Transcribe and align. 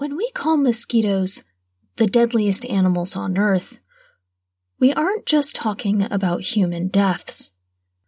When 0.00 0.16
we 0.16 0.30
call 0.30 0.56
mosquitoes 0.56 1.44
the 1.96 2.06
deadliest 2.06 2.64
animals 2.64 3.16
on 3.16 3.36
Earth, 3.36 3.80
we 4.78 4.94
aren't 4.94 5.26
just 5.26 5.54
talking 5.54 6.10
about 6.10 6.40
human 6.40 6.88
deaths. 6.88 7.52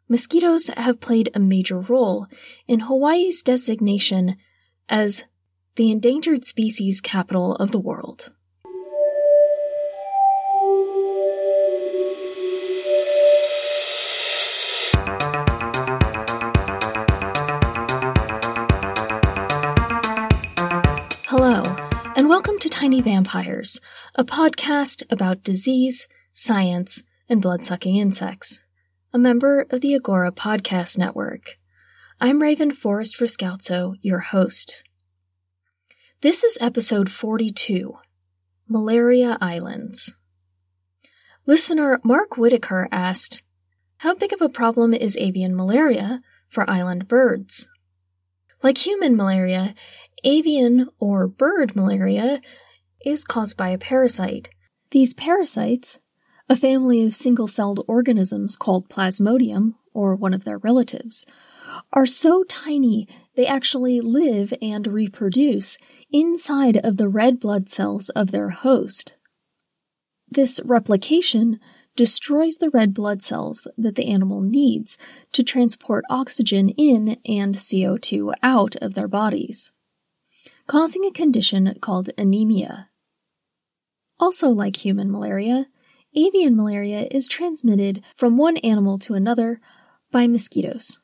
Mosquitoes 0.08 0.70
have 0.74 1.00
played 1.00 1.30
a 1.34 1.38
major 1.38 1.80
role 1.80 2.28
in 2.66 2.80
Hawaii's 2.80 3.42
designation 3.42 4.38
as 4.88 5.24
the 5.76 5.90
endangered 5.90 6.46
species 6.46 7.02
capital 7.02 7.56
of 7.56 7.72
the 7.72 7.78
world. 7.78 8.32
To 22.62 22.68
Tiny 22.68 23.00
Vampires, 23.00 23.80
a 24.14 24.22
podcast 24.22 25.02
about 25.10 25.42
disease, 25.42 26.06
science, 26.32 27.02
and 27.28 27.42
blood-sucking 27.42 27.96
insects. 27.96 28.62
A 29.12 29.18
member 29.18 29.66
of 29.70 29.80
the 29.80 29.96
Agora 29.96 30.30
Podcast 30.30 30.96
Network. 30.96 31.58
I'm 32.20 32.40
Raven 32.40 32.72
Forrest 32.72 33.16
Scouzo, 33.18 33.96
your 34.00 34.20
host. 34.20 34.84
This 36.20 36.44
is 36.44 36.56
episode 36.60 37.10
42, 37.10 37.96
Malaria 38.68 39.38
Islands. 39.40 40.14
Listener 41.46 41.98
Mark 42.04 42.36
Whitaker 42.36 42.86
asked, 42.92 43.42
How 43.96 44.14
big 44.14 44.32
of 44.32 44.40
a 44.40 44.48
problem 44.48 44.94
is 44.94 45.16
avian 45.16 45.56
malaria 45.56 46.22
for 46.48 46.70
island 46.70 47.08
birds? 47.08 47.66
Like 48.62 48.78
human 48.78 49.16
malaria, 49.16 49.74
avian 50.24 50.88
or 50.98 51.26
bird 51.26 51.74
malaria 51.74 52.40
is 53.04 53.24
caused 53.24 53.56
by 53.56 53.70
a 53.70 53.78
parasite. 53.78 54.48
These 54.90 55.14
parasites, 55.14 55.98
a 56.48 56.56
family 56.56 57.04
of 57.04 57.14
single 57.14 57.48
celled 57.48 57.84
organisms 57.88 58.56
called 58.56 58.88
Plasmodium, 58.88 59.74
or 59.94 60.14
one 60.14 60.34
of 60.34 60.44
their 60.44 60.58
relatives, 60.58 61.26
are 61.92 62.06
so 62.06 62.44
tiny 62.44 63.08
they 63.34 63.46
actually 63.46 64.00
live 64.00 64.52
and 64.60 64.86
reproduce 64.86 65.78
inside 66.10 66.76
of 66.76 66.96
the 66.96 67.08
red 67.08 67.40
blood 67.40 67.68
cells 67.68 68.10
of 68.10 68.30
their 68.30 68.50
host. 68.50 69.14
This 70.30 70.60
replication 70.64 71.58
destroys 71.96 72.56
the 72.56 72.70
red 72.70 72.94
blood 72.94 73.22
cells 73.22 73.68
that 73.76 73.96
the 73.96 74.06
animal 74.06 74.40
needs 74.40 74.96
to 75.32 75.42
transport 75.42 76.04
oxygen 76.08 76.70
in 76.70 77.18
and 77.26 77.54
CO2 77.54 78.32
out 78.42 78.76
of 78.76 78.94
their 78.94 79.08
bodies, 79.08 79.72
causing 80.72 81.04
a 81.04 81.10
condition 81.10 81.76
called 81.82 82.08
anemia. 82.16 82.88
Also, 84.18 84.48
like 84.48 84.76
human 84.76 85.12
malaria, 85.12 85.66
avian 86.16 86.56
malaria 86.56 87.06
is 87.10 87.28
transmitted 87.28 88.02
from 88.16 88.38
one 88.38 88.56
animal 88.58 88.98
to 88.98 89.12
another 89.12 89.60
by 90.10 90.26
mosquitoes. 90.26 90.98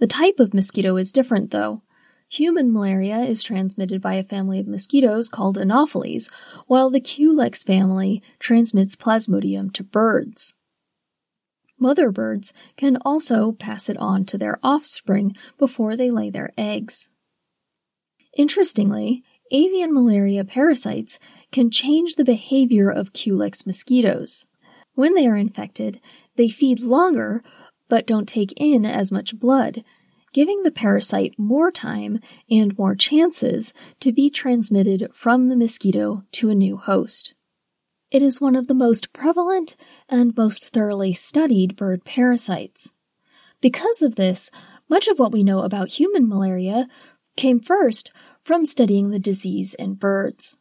The 0.00 0.06
type 0.06 0.38
of 0.38 0.52
mosquito 0.52 0.98
is 0.98 1.12
different, 1.12 1.50
though. 1.50 1.80
Human 2.28 2.70
malaria 2.70 3.20
is 3.20 3.42
transmitted 3.42 4.02
by 4.02 4.16
a 4.16 4.22
family 4.22 4.60
of 4.60 4.66
mosquitoes 4.66 5.30
called 5.30 5.56
Anopheles, 5.56 6.28
while 6.66 6.90
the 6.90 7.00
Culex 7.00 7.64
family 7.64 8.22
transmits 8.38 8.96
Plasmodium 8.96 9.72
to 9.72 9.82
birds. 9.82 10.52
Mother 11.78 12.10
birds 12.10 12.52
can 12.76 12.98
also 12.98 13.52
pass 13.52 13.88
it 13.88 13.96
on 13.96 14.26
to 14.26 14.36
their 14.36 14.58
offspring 14.62 15.34
before 15.56 15.96
they 15.96 16.10
lay 16.10 16.28
their 16.28 16.52
eggs. 16.58 17.08
Interestingly, 18.36 19.24
avian 19.50 19.92
malaria 19.92 20.44
parasites 20.44 21.18
can 21.50 21.70
change 21.70 22.14
the 22.14 22.24
behavior 22.24 22.90
of 22.90 23.14
Culex 23.14 23.66
mosquitoes. 23.66 24.44
When 24.94 25.14
they 25.14 25.26
are 25.26 25.36
infected, 25.36 26.00
they 26.36 26.48
feed 26.48 26.80
longer 26.80 27.42
but 27.88 28.06
don't 28.06 28.28
take 28.28 28.52
in 28.56 28.84
as 28.84 29.10
much 29.12 29.38
blood, 29.38 29.84
giving 30.32 30.62
the 30.62 30.70
parasite 30.70 31.34
more 31.38 31.70
time 31.70 32.20
and 32.50 32.76
more 32.76 32.94
chances 32.94 33.72
to 34.00 34.12
be 34.12 34.28
transmitted 34.28 35.08
from 35.14 35.46
the 35.46 35.56
mosquito 35.56 36.24
to 36.32 36.50
a 36.50 36.54
new 36.54 36.76
host. 36.76 37.34
It 38.10 38.22
is 38.22 38.40
one 38.40 38.54
of 38.54 38.66
the 38.66 38.74
most 38.74 39.12
prevalent 39.12 39.76
and 40.08 40.36
most 40.36 40.68
thoroughly 40.68 41.12
studied 41.12 41.76
bird 41.76 42.04
parasites. 42.04 42.92
Because 43.60 44.02
of 44.02 44.16
this, 44.16 44.50
much 44.88 45.08
of 45.08 45.18
what 45.18 45.32
we 45.32 45.42
know 45.42 45.62
about 45.62 45.88
human 45.88 46.28
malaria 46.28 46.86
came 47.36 47.60
first 47.60 48.12
from 48.42 48.64
studying 48.64 49.10
the 49.10 49.18
disease 49.18 49.74
in 49.74 49.94
birds. 49.94 50.58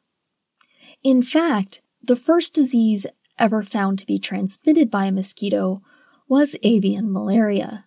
In 1.04 1.22
fact, 1.22 1.82
the 2.04 2.16
first 2.16 2.54
disease 2.54 3.06
ever 3.38 3.64
found 3.64 4.00
to 4.00 4.06
be 4.06 4.20
transmitted 4.20 4.90
by 4.90 5.06
a 5.06 5.12
mosquito 5.12 5.82
was 6.28 6.56
avian 6.64 7.12
malaria. 7.12 7.86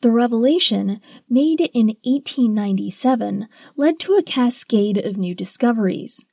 The 0.00 0.10
revelation, 0.10 1.00
made 1.28 1.60
in 1.60 1.96
1897, 2.02 3.48
led 3.76 4.00
to 4.00 4.14
a 4.14 4.22
cascade 4.22 4.98
of 4.98 5.16
new 5.16 5.34
discoveries. 5.34 6.24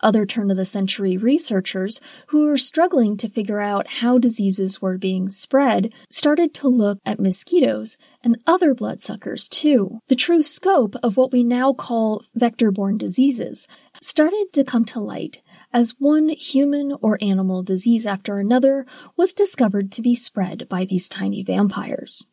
Other 0.00 0.26
turn 0.26 0.50
of 0.50 0.58
the 0.58 0.66
century 0.66 1.16
researchers 1.16 2.00
who 2.26 2.44
were 2.44 2.58
struggling 2.58 3.16
to 3.16 3.30
figure 3.30 3.60
out 3.60 3.86
how 3.86 4.18
diseases 4.18 4.82
were 4.82 4.98
being 4.98 5.28
spread 5.30 5.92
started 6.10 6.52
to 6.54 6.68
look 6.68 6.98
at 7.06 7.18
mosquitoes 7.18 7.96
and 8.22 8.36
other 8.46 8.74
bloodsuckers 8.74 9.48
too. 9.48 9.98
The 10.08 10.14
true 10.14 10.42
scope 10.42 10.96
of 11.02 11.16
what 11.16 11.32
we 11.32 11.42
now 11.42 11.72
call 11.72 12.22
vector 12.34 12.70
borne 12.70 12.98
diseases 12.98 13.66
started 14.02 14.48
to 14.52 14.64
come 14.64 14.84
to 14.86 15.00
light 15.00 15.42
as 15.72 15.94
one 15.98 16.28
human 16.28 16.94
or 17.00 17.18
animal 17.22 17.62
disease 17.62 18.06
after 18.06 18.38
another 18.38 18.86
was 19.16 19.32
discovered 19.32 19.90
to 19.92 20.02
be 20.02 20.14
spread 20.14 20.68
by 20.68 20.84
these 20.84 21.08
tiny 21.08 21.42
vampires. 21.42 22.26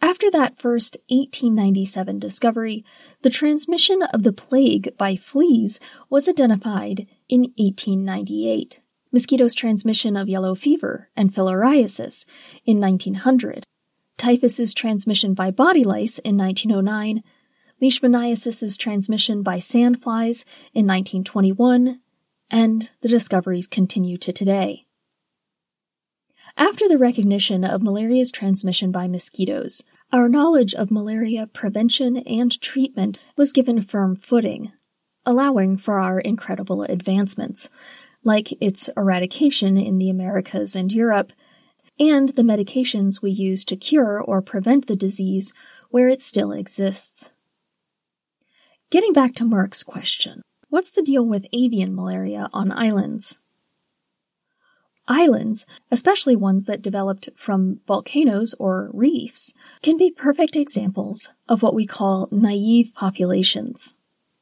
After 0.00 0.30
that 0.30 0.60
first 0.60 0.96
1897 1.08 2.18
discovery, 2.18 2.84
the 3.22 3.30
transmission 3.30 4.02
of 4.02 4.22
the 4.22 4.32
plague 4.32 4.96
by 4.96 5.16
fleas 5.16 5.80
was 6.08 6.28
identified 6.28 7.06
in 7.28 7.52
1898, 7.56 8.80
mosquitoes' 9.10 9.56
transmission 9.56 10.16
of 10.16 10.28
yellow 10.28 10.54
fever 10.54 11.08
and 11.16 11.34
filariasis 11.34 12.24
in 12.64 12.80
1900, 12.80 13.64
typhus's 14.16 14.72
transmission 14.72 15.34
by 15.34 15.50
body 15.50 15.82
lice 15.82 16.18
in 16.20 16.36
1909, 16.36 17.24
leishmaniasis's 17.82 18.76
transmission 18.76 19.42
by 19.42 19.58
sandflies 19.58 20.44
in 20.74 20.86
1921, 20.86 22.00
and 22.50 22.88
the 23.00 23.08
discoveries 23.08 23.66
continue 23.66 24.16
to 24.16 24.32
today. 24.32 24.84
After 26.58 26.88
the 26.88 26.98
recognition 26.98 27.62
of 27.62 27.84
malaria's 27.84 28.32
transmission 28.32 28.90
by 28.90 29.06
mosquitoes, 29.06 29.84
our 30.10 30.28
knowledge 30.28 30.74
of 30.74 30.90
malaria 30.90 31.46
prevention 31.46 32.16
and 32.16 32.60
treatment 32.60 33.20
was 33.36 33.52
given 33.52 33.80
firm 33.80 34.16
footing, 34.16 34.72
allowing 35.24 35.76
for 35.76 36.00
our 36.00 36.18
incredible 36.18 36.82
advancements, 36.82 37.70
like 38.24 38.60
its 38.60 38.90
eradication 38.96 39.78
in 39.78 39.98
the 39.98 40.10
Americas 40.10 40.74
and 40.74 40.90
Europe, 40.90 41.32
and 41.96 42.30
the 42.30 42.42
medications 42.42 43.22
we 43.22 43.30
use 43.30 43.64
to 43.66 43.76
cure 43.76 44.20
or 44.20 44.42
prevent 44.42 44.88
the 44.88 44.96
disease 44.96 45.54
where 45.90 46.08
it 46.08 46.20
still 46.20 46.50
exists. 46.50 47.30
Getting 48.90 49.12
back 49.12 49.36
to 49.36 49.44
Mark's 49.44 49.84
question, 49.84 50.42
what's 50.70 50.90
the 50.90 51.02
deal 51.02 51.24
with 51.24 51.46
avian 51.52 51.94
malaria 51.94 52.48
on 52.52 52.72
islands? 52.72 53.38
Islands, 55.08 55.64
especially 55.90 56.36
ones 56.36 56.66
that 56.66 56.82
developed 56.82 57.30
from 57.34 57.80
volcanoes 57.86 58.54
or 58.58 58.90
reefs, 58.92 59.54
can 59.82 59.96
be 59.96 60.10
perfect 60.10 60.54
examples 60.54 61.30
of 61.48 61.62
what 61.62 61.74
we 61.74 61.86
call 61.86 62.28
naive 62.30 62.92
populations. 62.94 63.94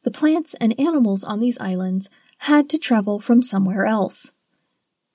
The 0.03 0.11
plants 0.11 0.55
and 0.61 0.79
animals 0.79 1.23
on 1.23 1.39
these 1.39 1.59
islands 1.59 2.11
had 2.39 2.69
to 2.71 2.79
travel 2.79 3.21
from 3.21 3.43
somewhere 3.43 3.87
else. 3.87 4.33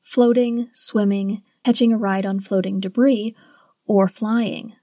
Floating, 0.01 0.69
swimming, 0.71 1.44
catching 1.65 1.92
a 1.92 1.98
ride 1.98 2.25
on 2.25 2.39
floating 2.39 2.80
debris, 2.80 3.36
or 3.86 4.07
flying. 4.07 4.74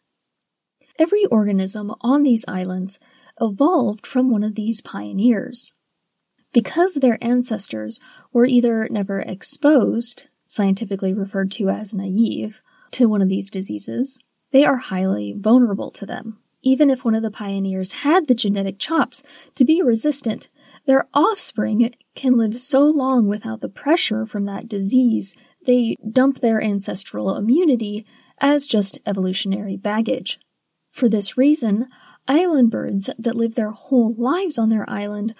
Every 0.98 1.24
organism 1.26 1.94
on 2.02 2.22
these 2.24 2.44
islands 2.46 2.98
evolved 3.40 4.06
from 4.06 4.30
one 4.30 4.42
of 4.42 4.54
these 4.54 4.82
pioneers. 4.82 5.72
Because 6.52 6.94
their 6.94 7.18
ancestors 7.22 8.00
were 8.32 8.46
either 8.46 8.88
never 8.90 9.20
exposed, 9.20 10.24
scientifically 10.48 11.12
referred 11.12 11.52
to 11.52 11.68
as 11.68 11.94
naive, 11.94 12.60
to 12.90 13.08
one 13.08 13.22
of 13.22 13.28
these 13.28 13.50
diseases, 13.50 14.18
they 14.50 14.64
are 14.64 14.78
highly 14.78 15.34
vulnerable 15.36 15.90
to 15.92 16.06
them. 16.06 16.38
Even 16.62 16.90
if 16.90 17.04
one 17.04 17.14
of 17.14 17.22
the 17.22 17.30
pioneers 17.30 17.92
had 17.92 18.26
the 18.26 18.34
genetic 18.34 18.78
chops 18.78 19.22
to 19.54 19.64
be 19.64 19.80
resistant, 19.82 20.48
their 20.86 21.06
offspring 21.14 21.94
can 22.16 22.36
live 22.36 22.58
so 22.58 22.82
long 22.84 23.28
without 23.28 23.60
the 23.60 23.68
pressure 23.68 24.26
from 24.26 24.46
that 24.46 24.68
disease, 24.68 25.36
they 25.66 25.96
dump 26.10 26.40
their 26.40 26.60
ancestral 26.62 27.36
immunity 27.36 28.06
as 28.40 28.66
just 28.66 28.98
evolutionary 29.04 29.76
baggage. 29.76 30.40
For 30.90 31.08
this 31.08 31.36
reason, 31.36 31.88
island 32.26 32.70
birds 32.70 33.10
that 33.18 33.36
live 33.36 33.54
their 33.54 33.70
whole 33.70 34.14
lives 34.14 34.58
on 34.58 34.70
their 34.70 34.88
island 34.88 35.34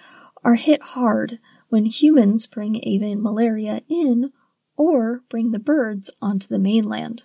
are 0.44 0.55
hit 0.55 0.82
hard 0.82 1.38
when 1.69 1.87
humans 1.87 2.46
bring 2.46 2.76
avian 2.87 3.22
malaria 3.22 3.82
in 3.88 4.32
or 4.79 5.23
bring 5.29 5.51
the 5.51 5.59
birds 5.59 6.09
onto 6.23 6.49
the 6.49 6.59
mainland. 6.59 7.25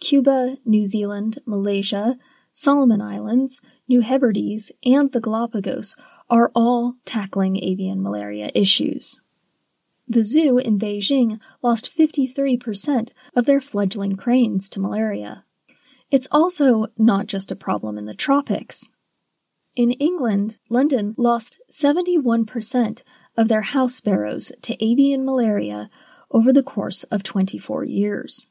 Cuba, 0.00 0.56
New 0.64 0.86
Zealand, 0.86 1.38
Malaysia, 1.44 2.16
Solomon 2.52 3.02
Islands, 3.02 3.60
New 3.88 4.00
Hebrides, 4.00 4.72
and 4.84 5.12
the 5.12 5.20
Galapagos 5.20 5.96
are 6.30 6.50
all 6.54 6.96
tackling 7.04 7.62
avian 7.62 8.02
malaria 8.02 8.50
issues. 8.54 9.20
The 10.08 10.22
zoo 10.22 10.58
in 10.58 10.78
Beijing 10.78 11.40
lost 11.62 11.96
53% 11.96 13.10
of 13.34 13.46
their 13.46 13.60
fledgling 13.60 14.16
cranes 14.16 14.68
to 14.70 14.80
malaria. 14.80 15.44
It's 16.10 16.28
also 16.30 16.86
not 16.98 17.26
just 17.26 17.50
a 17.50 17.56
problem 17.56 17.96
in 17.96 18.06
the 18.06 18.14
tropics. 18.14 18.90
In 19.74 19.92
England, 19.92 20.58
London 20.68 21.14
lost 21.16 21.58
71% 21.70 23.02
of 23.36 23.48
their 23.48 23.62
house 23.62 23.94
sparrows 23.94 24.52
to 24.62 24.84
avian 24.84 25.24
malaria 25.24 25.90
over 26.30 26.52
the 26.52 26.62
course 26.62 27.04
of 27.04 27.22
24 27.22 27.84
years. 27.84 28.48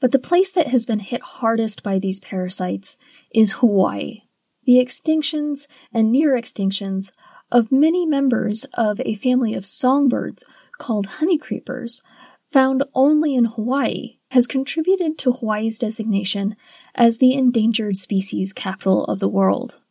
But 0.00 0.12
the 0.12 0.18
place 0.18 0.52
that 0.52 0.68
has 0.68 0.86
been 0.86 0.98
hit 0.98 1.22
hardest 1.22 1.82
by 1.82 1.98
these 1.98 2.20
parasites 2.20 2.96
is 3.32 3.52
Hawaii. 3.54 4.22
The 4.64 4.84
extinctions 4.84 5.66
and 5.92 6.10
near 6.10 6.32
extinctions 6.34 7.12
of 7.50 7.70
many 7.70 8.06
members 8.06 8.64
of 8.74 9.00
a 9.04 9.14
family 9.16 9.54
of 9.54 9.66
songbirds 9.66 10.44
called 10.78 11.06
honeycreepers, 11.06 12.02
found 12.50 12.84
only 12.94 13.34
in 13.34 13.44
Hawaii, 13.44 14.18
has 14.30 14.46
contributed 14.46 15.18
to 15.18 15.32
Hawaii's 15.32 15.78
designation 15.78 16.56
as 16.94 17.18
the 17.18 17.34
endangered 17.34 17.96
species 17.96 18.52
capital 18.52 19.04
of 19.04 19.18
the 19.18 19.28
world. 19.28 19.81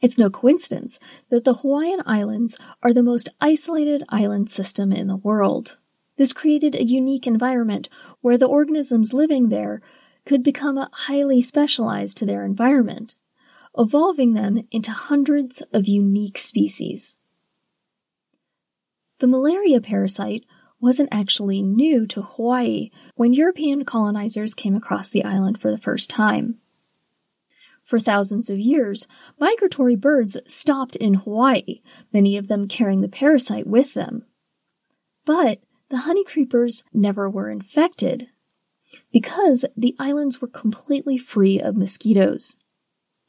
It's 0.00 0.18
no 0.18 0.30
coincidence 0.30 1.00
that 1.28 1.44
the 1.44 1.54
Hawaiian 1.54 2.02
Islands 2.06 2.56
are 2.82 2.92
the 2.92 3.02
most 3.02 3.28
isolated 3.40 4.04
island 4.08 4.48
system 4.48 4.92
in 4.92 5.08
the 5.08 5.16
world. 5.16 5.78
This 6.16 6.32
created 6.32 6.74
a 6.74 6.84
unique 6.84 7.26
environment 7.26 7.88
where 8.20 8.38
the 8.38 8.46
organisms 8.46 9.12
living 9.12 9.48
there 9.48 9.80
could 10.24 10.42
become 10.42 10.76
highly 10.92 11.42
specialized 11.42 12.16
to 12.18 12.26
their 12.26 12.44
environment, 12.44 13.16
evolving 13.76 14.34
them 14.34 14.62
into 14.70 14.90
hundreds 14.92 15.62
of 15.72 15.88
unique 15.88 16.38
species. 16.38 17.16
The 19.18 19.26
malaria 19.26 19.80
parasite 19.80 20.44
wasn't 20.80 21.08
actually 21.10 21.60
new 21.60 22.06
to 22.06 22.22
Hawaii 22.22 22.90
when 23.16 23.32
European 23.32 23.84
colonizers 23.84 24.54
came 24.54 24.76
across 24.76 25.10
the 25.10 25.24
island 25.24 25.60
for 25.60 25.72
the 25.72 25.78
first 25.78 26.08
time. 26.08 26.60
For 27.88 27.98
thousands 27.98 28.50
of 28.50 28.58
years, 28.58 29.06
migratory 29.40 29.96
birds 29.96 30.36
stopped 30.46 30.94
in 30.96 31.14
Hawaii, 31.14 31.80
many 32.12 32.36
of 32.36 32.46
them 32.46 32.68
carrying 32.68 33.00
the 33.00 33.08
parasite 33.08 33.66
with 33.66 33.94
them. 33.94 34.26
But 35.24 35.62
the 35.88 36.04
honeycreepers 36.04 36.82
never 36.92 37.30
were 37.30 37.48
infected 37.48 38.28
because 39.10 39.64
the 39.74 39.96
islands 39.98 40.38
were 40.38 40.48
completely 40.48 41.16
free 41.16 41.58
of 41.58 41.78
mosquitoes. 41.78 42.58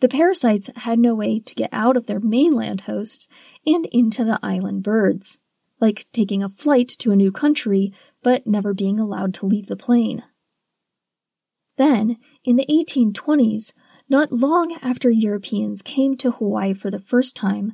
The 0.01 0.09
parasites 0.09 0.69
had 0.75 0.99
no 0.99 1.15
way 1.15 1.39
to 1.39 1.55
get 1.55 1.69
out 1.71 1.95
of 1.95 2.07
their 2.07 2.19
mainland 2.19 2.81
hosts 2.81 3.29
and 3.65 3.85
into 3.93 4.25
the 4.25 4.41
island 4.43 4.83
birds 4.83 5.39
like 5.79 6.05
taking 6.11 6.43
a 6.43 6.49
flight 6.49 6.89
to 6.99 7.13
a 7.13 7.15
new 7.15 7.31
country 7.31 7.93
but 8.21 8.45
never 8.45 8.73
being 8.73 8.99
allowed 8.99 9.33
to 9.35 9.45
leave 9.45 9.67
the 9.67 9.77
plane. 9.77 10.21
Then, 11.77 12.17
in 12.43 12.57
the 12.57 12.65
1820s, 12.69 13.71
not 14.09 14.31
long 14.31 14.75
after 14.81 15.09
Europeans 15.09 15.81
came 15.83 16.17
to 16.17 16.31
Hawaii 16.31 16.73
for 16.73 16.89
the 16.89 16.99
first 16.99 17.35
time, 17.35 17.73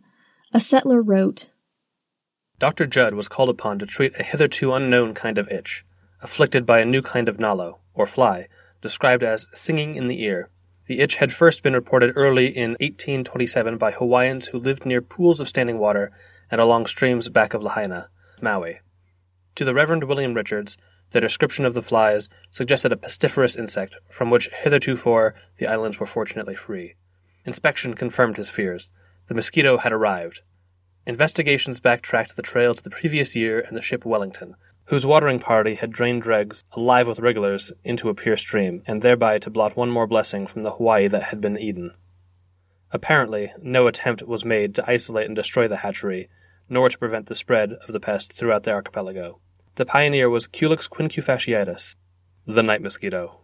a 0.53 0.59
settler 0.59 1.01
wrote 1.01 1.49
Dr. 2.59 2.85
Judd 2.85 3.13
was 3.13 3.27
called 3.27 3.49
upon 3.49 3.79
to 3.79 3.85
treat 3.85 4.13
a 4.19 4.23
hitherto 4.23 4.73
unknown 4.73 5.13
kind 5.13 5.37
of 5.37 5.49
itch, 5.49 5.85
afflicted 6.21 6.65
by 6.65 6.79
a 6.79 6.85
new 6.85 7.01
kind 7.01 7.27
of 7.27 7.37
nalo, 7.37 7.79
or 7.93 8.07
fly, 8.07 8.47
described 8.81 9.23
as 9.23 9.47
singing 9.53 9.95
in 9.95 10.07
the 10.07 10.23
ear. 10.23 10.49
The 10.87 10.99
itch 10.99 11.15
had 11.15 11.33
first 11.33 11.63
been 11.63 11.73
reported 11.73 12.13
early 12.15 12.47
in 12.47 12.71
1827 12.71 13.77
by 13.77 13.91
Hawaiians 13.91 14.47
who 14.47 14.59
lived 14.59 14.85
near 14.85 15.01
pools 15.01 15.39
of 15.39 15.49
standing 15.49 15.79
water 15.79 16.11
and 16.51 16.61
along 16.61 16.85
streams 16.85 17.27
back 17.27 17.53
of 17.53 17.63
Lahaina, 17.63 18.09
Maui. 18.41 18.79
To 19.55 19.65
the 19.65 19.73
Reverend 19.73 20.03
William 20.03 20.33
Richards, 20.33 20.77
the 21.11 21.21
description 21.21 21.65
of 21.65 21.73
the 21.73 21.81
flies 21.81 22.29
suggested 22.51 22.91
a 22.91 22.97
pestiferous 22.97 23.57
insect 23.57 23.95
from 24.09 24.29
which 24.29 24.49
heretofore 24.63 25.35
the 25.57 25.67
islands 25.67 25.99
were 25.99 26.05
fortunately 26.05 26.55
free. 26.55 26.95
Inspection 27.45 27.93
confirmed 27.93 28.37
his 28.37 28.49
fears. 28.49 28.89
The 29.27 29.35
mosquito 29.35 29.77
had 29.77 29.93
arrived. 29.93 30.41
Investigations 31.05 31.79
backtracked 31.79 32.35
the 32.35 32.41
trail 32.41 32.73
to 32.73 32.83
the 32.83 32.89
previous 32.89 33.35
year 33.35 33.59
and 33.59 33.77
the 33.77 33.81
ship 33.81 34.05
Wellington, 34.05 34.55
whose 34.85 35.05
watering 35.05 35.39
party 35.39 35.75
had 35.75 35.91
drained 35.91 36.21
dregs 36.21 36.63
alive 36.73 37.07
with 37.07 37.19
wrigglers 37.19 37.71
into 37.83 38.09
a 38.09 38.15
pier 38.15 38.37
stream, 38.37 38.83
and 38.85 39.01
thereby 39.01 39.39
to 39.39 39.49
blot 39.49 39.75
one 39.77 39.89
more 39.89 40.07
blessing 40.07 40.47
from 40.47 40.63
the 40.63 40.71
Hawaii 40.71 41.07
that 41.07 41.23
had 41.23 41.41
been 41.41 41.57
Eden. 41.57 41.91
Apparently, 42.91 43.51
no 43.61 43.87
attempt 43.87 44.23
was 44.23 44.45
made 44.45 44.73
to 44.75 44.89
isolate 44.89 45.27
and 45.27 45.35
destroy 45.35 45.67
the 45.67 45.77
hatchery, 45.77 46.29
nor 46.69 46.89
to 46.89 46.97
prevent 46.97 47.27
the 47.27 47.35
spread 47.35 47.73
of 47.73 47.93
the 47.93 47.99
pest 47.99 48.33
throughout 48.33 48.63
the 48.63 48.71
archipelago. 48.71 49.39
The 49.75 49.85
pioneer 49.85 50.29
was 50.29 50.47
Culex 50.47 50.87
quinquefasciatus, 50.87 51.95
the 52.47 52.63
night 52.63 52.81
mosquito. 52.81 53.41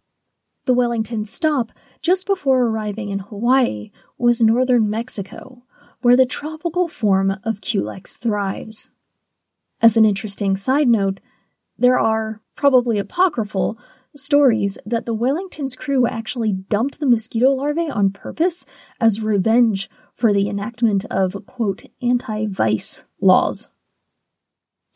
The 0.64 0.74
Wellington 0.74 1.26
stop 1.26 1.74
just 2.02 2.26
before 2.26 2.62
arriving 2.62 3.10
in 3.10 3.20
Hawaii 3.20 3.92
was 4.18 4.42
northern 4.42 4.90
Mexico, 4.90 5.64
where 6.00 6.16
the 6.16 6.26
tropical 6.26 6.88
form 6.88 7.36
of 7.44 7.60
Culex 7.60 8.16
thrives. 8.16 8.92
As 9.82 9.98
an 9.98 10.06
interesting 10.06 10.56
side 10.56 10.88
note, 10.88 11.20
there 11.78 12.00
are, 12.00 12.40
probably 12.56 12.98
apocryphal, 12.98 13.78
stories 14.16 14.78
that 14.86 15.06
the 15.06 15.14
Wellington's 15.14 15.76
crew 15.76 16.08
actually 16.08 16.54
dumped 16.54 17.02
the 17.02 17.08
mosquito 17.08 17.50
larvae 17.50 17.90
on 17.90 18.10
purpose 18.10 18.66
as 19.02 19.20
revenge 19.20 19.90
for 20.14 20.32
the 20.32 20.48
enactment 20.48 21.04
of, 21.12 21.36
quote, 21.46 21.84
anti-vice 22.02 23.04
laws. 23.20 23.68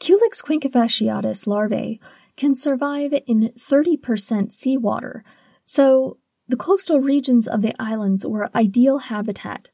Culex 0.06 0.40
quinquefasciatus 0.44 1.48
larvae 1.48 2.00
can 2.38 2.54
survive 2.54 3.12
in 3.26 3.52
30% 3.58 4.52
seawater, 4.52 5.24
so 5.64 6.20
the 6.48 6.56
coastal 6.56 7.02
regions 7.02 7.48
of 7.48 7.64
the 7.64 7.74
islands 7.80 8.24
were 8.24 8.56
ideal 8.56 9.00
habitat. 9.00 9.72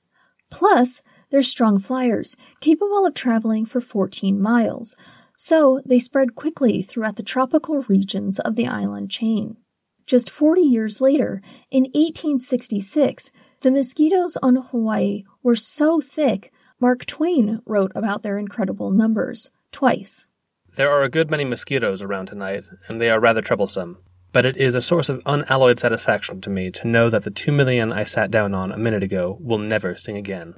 Plus, 0.50 1.01
they're 1.31 1.41
strong 1.41 1.79
flyers, 1.79 2.38
capable 2.61 3.05
of 3.05 3.13
traveling 3.13 3.65
for 3.65 3.81
14 3.81 4.41
miles, 4.41 4.95
so 5.35 5.81
they 5.85 6.00
spread 6.00 6.33
quickly 6.33 6.81
throughout 6.81 7.17
the 7.17 7.23
tropical 7.23 7.83
regions 7.89 8.39
of 8.39 8.55
the 8.55 8.67
island 8.67 9.11
chain. 9.11 9.57
Just 10.05 10.29
40 10.29 10.61
years 10.61 11.01
later, 11.01 11.41
in 11.71 11.83
1866, 11.93 13.31
the 13.59 13.71
mosquitoes 13.71 14.38
on 14.41 14.55
Hawaii 14.55 15.23
were 15.43 15.57
so 15.57 16.00
thick, 16.00 16.53
Mark 16.79 17.05
Twain 17.05 17.59
wrote 17.65 17.91
about 17.93 18.23
their 18.23 18.38
incredible 18.38 18.91
numbers 18.91 19.51
twice. 19.71 20.27
There 20.75 20.91
are 20.91 21.03
a 21.03 21.09
good 21.09 21.29
many 21.29 21.43
mosquitoes 21.45 22.01
around 22.01 22.27
tonight, 22.27 22.65
and 22.87 22.99
they 23.01 23.09
are 23.09 23.19
rather 23.19 23.41
troublesome. 23.41 23.97
but 24.33 24.45
it 24.45 24.55
is 24.55 24.75
a 24.75 24.81
source 24.81 25.09
of 25.09 25.21
unalloyed 25.25 25.77
satisfaction 25.77 26.39
to 26.39 26.49
me 26.49 26.71
to 26.71 26.87
know 26.87 27.09
that 27.09 27.23
the 27.23 27.31
two 27.31 27.51
million 27.51 27.91
I 27.91 28.05
sat 28.05 28.31
down 28.31 28.53
on 28.53 28.71
a 28.71 28.77
minute 28.77 29.03
ago 29.03 29.37
will 29.41 29.57
never 29.57 29.97
sing 29.97 30.15
again. 30.15 30.55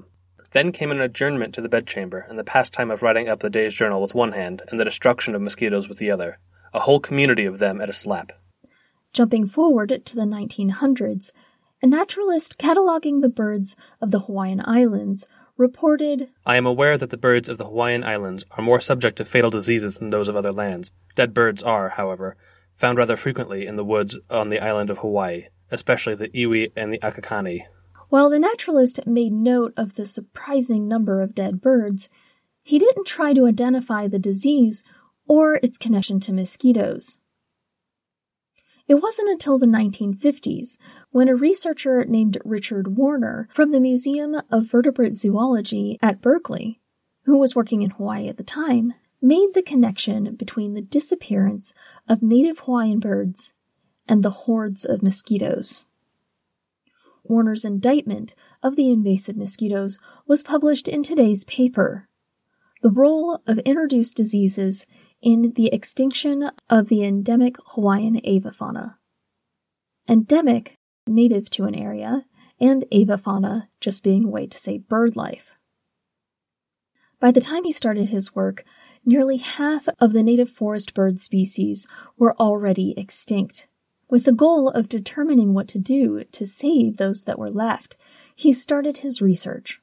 Then 0.51 0.71
came 0.71 0.91
an 0.91 1.01
adjournment 1.01 1.55
to 1.55 1.61
the 1.61 1.69
bedchamber, 1.69 2.25
and 2.29 2.37
the 2.37 2.43
pastime 2.43 2.91
of 2.91 3.01
writing 3.01 3.27
up 3.27 3.39
the 3.39 3.49
day's 3.49 3.73
journal 3.73 3.99
with 3.99 4.13
one 4.13 4.33
hand, 4.33 4.61
and 4.69 4.79
the 4.79 4.85
destruction 4.85 5.33
of 5.33 5.41
mosquitoes 5.41 5.89
with 5.89 5.97
the 5.97 6.11
other. 6.11 6.37
A 6.73 6.81
whole 6.81 6.99
community 6.99 7.45
of 7.45 7.57
them 7.57 7.81
at 7.81 7.89
a 7.89 7.93
slap. 7.93 8.31
Jumping 9.13 9.47
forward 9.47 10.01
to 10.05 10.15
the 10.15 10.21
1900s, 10.21 11.31
a 11.81 11.87
naturalist 11.87 12.57
cataloging 12.59 13.21
the 13.21 13.29
birds 13.29 13.75
of 13.99 14.11
the 14.11 14.21
Hawaiian 14.21 14.61
Islands 14.63 15.27
reported 15.57 16.29
I 16.45 16.57
am 16.57 16.65
aware 16.65 16.97
that 16.97 17.09
the 17.09 17.17
birds 17.17 17.47
of 17.49 17.57
the 17.57 17.65
Hawaiian 17.65 18.03
Islands 18.03 18.43
are 18.51 18.63
more 18.63 18.79
subject 18.79 19.17
to 19.17 19.25
fatal 19.25 19.49
diseases 19.49 19.97
than 19.97 20.09
those 20.09 20.27
of 20.27 20.35
other 20.35 20.51
lands. 20.51 20.91
Dead 21.15 21.33
birds 21.33 21.61
are, 21.61 21.89
however, 21.89 22.35
found 22.75 22.97
rather 22.97 23.15
frequently 23.15 23.65
in 23.65 23.75
the 23.75 23.83
woods 23.83 24.17
on 24.29 24.49
the 24.49 24.59
island 24.59 24.89
of 24.89 24.99
Hawaii, 24.99 25.47
especially 25.71 26.15
the 26.15 26.29
iwi 26.29 26.71
and 26.75 26.93
the 26.93 26.99
akakani. 26.99 27.61
While 28.09 28.29
the 28.29 28.39
naturalist 28.39 29.05
made 29.07 29.33
note 29.33 29.73
of 29.77 29.95
the 29.95 30.05
surprising 30.05 30.87
number 30.87 31.21
of 31.21 31.35
dead 31.35 31.61
birds, 31.61 32.09
he 32.61 32.79
didn't 32.79 33.07
try 33.07 33.33
to 33.33 33.45
identify 33.45 34.07
the 34.07 34.19
disease 34.19 34.83
or 35.27 35.59
its 35.63 35.77
connection 35.77 36.19
to 36.21 36.33
mosquitoes. 36.33 37.17
It 38.93 39.01
wasn't 39.01 39.29
until 39.29 39.57
the 39.57 39.65
1950s 39.65 40.77
when 41.09 41.27
a 41.27 41.35
researcher 41.35 42.05
named 42.05 42.37
Richard 42.45 42.95
Warner 42.95 43.49
from 43.51 43.71
the 43.71 43.79
Museum 43.79 44.39
of 44.51 44.67
Vertebrate 44.67 45.15
Zoology 45.15 45.97
at 45.99 46.21
Berkeley, 46.21 46.79
who 47.23 47.39
was 47.39 47.55
working 47.55 47.81
in 47.81 47.89
Hawaii 47.89 48.27
at 48.27 48.37
the 48.37 48.43
time, 48.43 48.93
made 49.19 49.55
the 49.55 49.63
connection 49.63 50.35
between 50.35 50.75
the 50.75 50.81
disappearance 50.83 51.73
of 52.07 52.21
native 52.21 52.59
Hawaiian 52.59 52.99
birds 52.99 53.51
and 54.07 54.21
the 54.21 54.29
hordes 54.45 54.85
of 54.85 55.01
mosquitoes. 55.01 55.87
Warner's 57.23 57.65
indictment 57.65 58.35
of 58.61 58.75
the 58.75 58.91
invasive 58.91 59.35
mosquitoes 59.35 59.97
was 60.27 60.43
published 60.43 60.87
in 60.87 61.01
today's 61.01 61.45
paper. 61.45 62.09
The 62.83 62.91
role 62.91 63.41
of 63.47 63.57
introduced 63.57 64.15
diseases 64.15 64.85
in 65.23 65.53
the 65.55 65.73
extinction 65.73 66.51
of 66.69 66.89
the 66.89 67.03
endemic 67.03 67.55
Hawaiian 67.67 68.19
avifauna. 68.27 68.95
Endemic, 70.07 70.75
native 71.07 71.49
to 71.51 71.63
an 71.63 71.73
area, 71.73 72.25
and 72.59 72.83
avifauna 72.91 73.67
just 73.79 74.03
being 74.03 74.25
a 74.25 74.29
way 74.29 74.45
to 74.45 74.57
say 74.57 74.77
bird 74.77 75.15
life. 75.15 75.51
By 77.21 77.31
the 77.31 77.39
time 77.39 77.63
he 77.63 77.71
started 77.71 78.09
his 78.09 78.35
work, 78.35 78.65
nearly 79.05 79.37
half 79.37 79.87
of 79.97 80.11
the 80.11 80.23
native 80.23 80.49
forest 80.49 80.93
bird 80.93 81.21
species 81.21 81.87
were 82.17 82.35
already 82.35 82.93
extinct. 82.97 83.67
With 84.09 84.25
the 84.25 84.33
goal 84.33 84.69
of 84.69 84.89
determining 84.89 85.53
what 85.53 85.69
to 85.69 85.79
do 85.79 86.25
to 86.25 86.45
save 86.45 86.97
those 86.97 87.23
that 87.23 87.39
were 87.39 87.49
left, 87.49 87.95
he 88.35 88.51
started 88.51 88.97
his 88.97 89.21
research. 89.21 89.79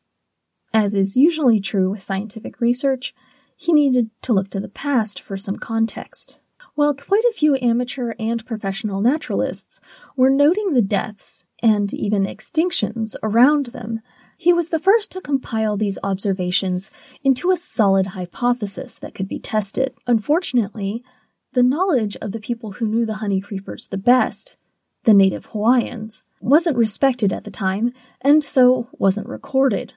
As 0.75 0.95
is 0.95 1.17
usually 1.17 1.61
true 1.61 1.91
with 1.91 2.03
scientific 2.03 2.61
research, 2.61 3.15
he 3.61 3.75
needed 3.75 4.09
to 4.23 4.33
look 4.33 4.49
to 4.49 4.59
the 4.59 4.71
past 4.71 5.21
for 5.21 5.37
some 5.37 5.59
context. 5.59 6.39
While 6.77 6.95
quite 6.95 7.25
a 7.29 7.35
few 7.35 7.59
amateur 7.61 8.15
and 8.19 8.45
professional 8.47 9.03
naturalists 9.03 9.83
were 10.17 10.31
noting 10.31 10.73
the 10.73 10.81
deaths 10.81 11.45
and 11.63 11.93
even 11.93 12.25
extinctions 12.25 13.17
around 13.23 13.67
them, 13.67 14.01
he 14.39 14.55
was 14.55 14.71
the 14.71 14.79
first 14.79 15.13
to 15.13 15.21
compile 15.21 15.77
these 15.77 15.99
observations 16.03 16.91
into 17.23 17.51
a 17.51 17.57
solid 17.59 18.07
hypothesis 18.07 18.99
that 19.01 19.15
could 19.15 19.29
be 19.29 19.39
tested. 19.39 19.93
Unfortunately, 20.07 21.05
the 21.53 21.63
knowledge 21.63 22.17
of 22.23 22.33
the 22.33 22.41
people 22.41 22.73
who 22.73 22.87
knew 22.87 23.05
the 23.05 23.17
honey 23.17 23.43
creepers 23.43 23.89
the 23.89 23.99
best, 23.99 24.57
the 25.05 25.13
native 25.13 25.45
Hawaiians, 25.47 26.25
wasn't 26.41 26.79
respected 26.79 27.31
at 27.31 27.45
the 27.45 27.51
time 27.51 27.93
and 28.23 28.43
so 28.43 28.89
wasn't 28.93 29.29
recorded. 29.29 29.93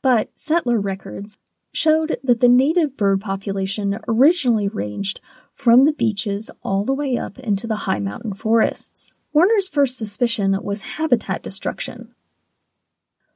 But 0.00 0.30
settler 0.36 0.80
records 0.80 1.36
showed 1.74 2.18
that 2.22 2.40
the 2.40 2.48
native 2.48 2.96
bird 2.96 3.20
population 3.20 3.98
originally 4.06 4.68
ranged 4.68 5.20
from 5.52 5.84
the 5.84 5.92
beaches 5.92 6.50
all 6.62 6.84
the 6.84 6.94
way 6.94 7.16
up 7.16 7.38
into 7.38 7.66
the 7.66 7.84
high 7.84 7.98
mountain 7.98 8.32
forests. 8.32 9.12
Warner's 9.32 9.68
first 9.68 9.98
suspicion 9.98 10.56
was 10.62 10.82
habitat 10.82 11.42
destruction. 11.42 12.14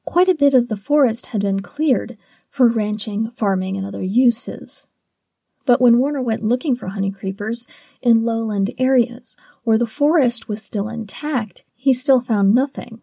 Quite 0.04 0.28
a 0.28 0.34
bit 0.34 0.54
of 0.54 0.68
the 0.68 0.76
forest 0.76 1.26
had 1.26 1.42
been 1.42 1.60
cleared 1.60 2.16
for 2.48 2.68
ranching, 2.68 3.30
farming, 3.32 3.76
and 3.76 3.84
other 3.84 4.02
uses. 4.02 4.86
But 5.66 5.80
when 5.80 5.98
Warner 5.98 6.22
went 6.22 6.44
looking 6.44 6.76
for 6.76 6.88
honey 6.88 7.10
creepers 7.10 7.66
in 8.00 8.24
lowland 8.24 8.72
areas 8.78 9.36
where 9.64 9.76
the 9.76 9.86
forest 9.86 10.48
was 10.48 10.62
still 10.62 10.88
intact, 10.88 11.62
he 11.74 11.92
still 11.92 12.20
found 12.20 12.54
nothing. 12.54 13.02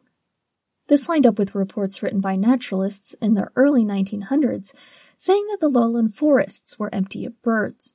This 0.87 1.09
lined 1.09 1.27
up 1.27 1.37
with 1.37 1.53
reports 1.53 2.01
written 2.01 2.21
by 2.21 2.35
naturalists 2.35 3.13
in 3.21 3.33
the 3.33 3.49
early 3.55 3.83
1900s 3.83 4.73
saying 5.17 5.45
that 5.50 5.60
the 5.60 5.69
lowland 5.69 6.15
forests 6.15 6.77
were 6.77 6.93
empty 6.93 7.25
of 7.25 7.41
birds. 7.41 7.93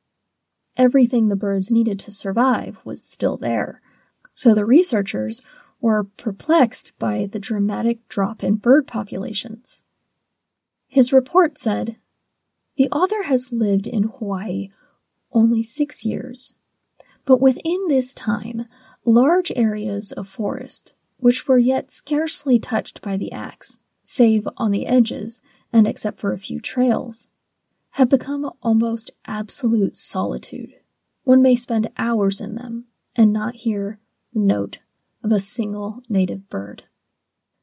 Everything 0.76 1.28
the 1.28 1.36
birds 1.36 1.70
needed 1.70 1.98
to 2.00 2.10
survive 2.10 2.78
was 2.84 3.02
still 3.02 3.36
there, 3.36 3.80
so 4.34 4.54
the 4.54 4.64
researchers 4.64 5.42
were 5.80 6.04
perplexed 6.04 6.92
by 6.98 7.28
the 7.30 7.38
dramatic 7.38 8.06
drop 8.08 8.44
in 8.44 8.56
bird 8.56 8.86
populations. 8.86 9.82
His 10.86 11.12
report 11.12 11.58
said, 11.58 11.96
The 12.76 12.88
author 12.90 13.24
has 13.24 13.52
lived 13.52 13.86
in 13.86 14.04
Hawaii 14.04 14.70
only 15.32 15.62
six 15.62 16.04
years, 16.04 16.54
but 17.24 17.40
within 17.40 17.86
this 17.88 18.14
time, 18.14 18.66
large 19.04 19.52
areas 19.56 20.12
of 20.12 20.28
forest, 20.28 20.94
which 21.18 21.46
were 21.46 21.58
yet 21.58 21.90
scarcely 21.90 22.58
touched 22.58 23.00
by 23.02 23.16
the 23.16 23.32
axe, 23.32 23.80
save 24.04 24.48
on 24.56 24.70
the 24.70 24.86
edges, 24.86 25.40
and 25.72 25.86
except 25.86 26.18
for 26.18 26.32
a 26.32 26.38
few 26.38 26.60
trails, 26.60 27.28
have 27.90 28.08
become 28.08 28.50
almost 28.62 29.10
absolute 29.26 29.96
solitude. 29.96 30.74
One 31.24 31.42
may 31.42 31.56
spend 31.56 31.90
hours 31.96 32.40
in 32.40 32.54
them 32.54 32.86
and 33.16 33.32
not 33.32 33.56
hear 33.56 33.98
the 34.32 34.40
note 34.40 34.78
of 35.22 35.32
a 35.32 35.40
single 35.40 36.02
native 36.08 36.48
bird. 36.48 36.84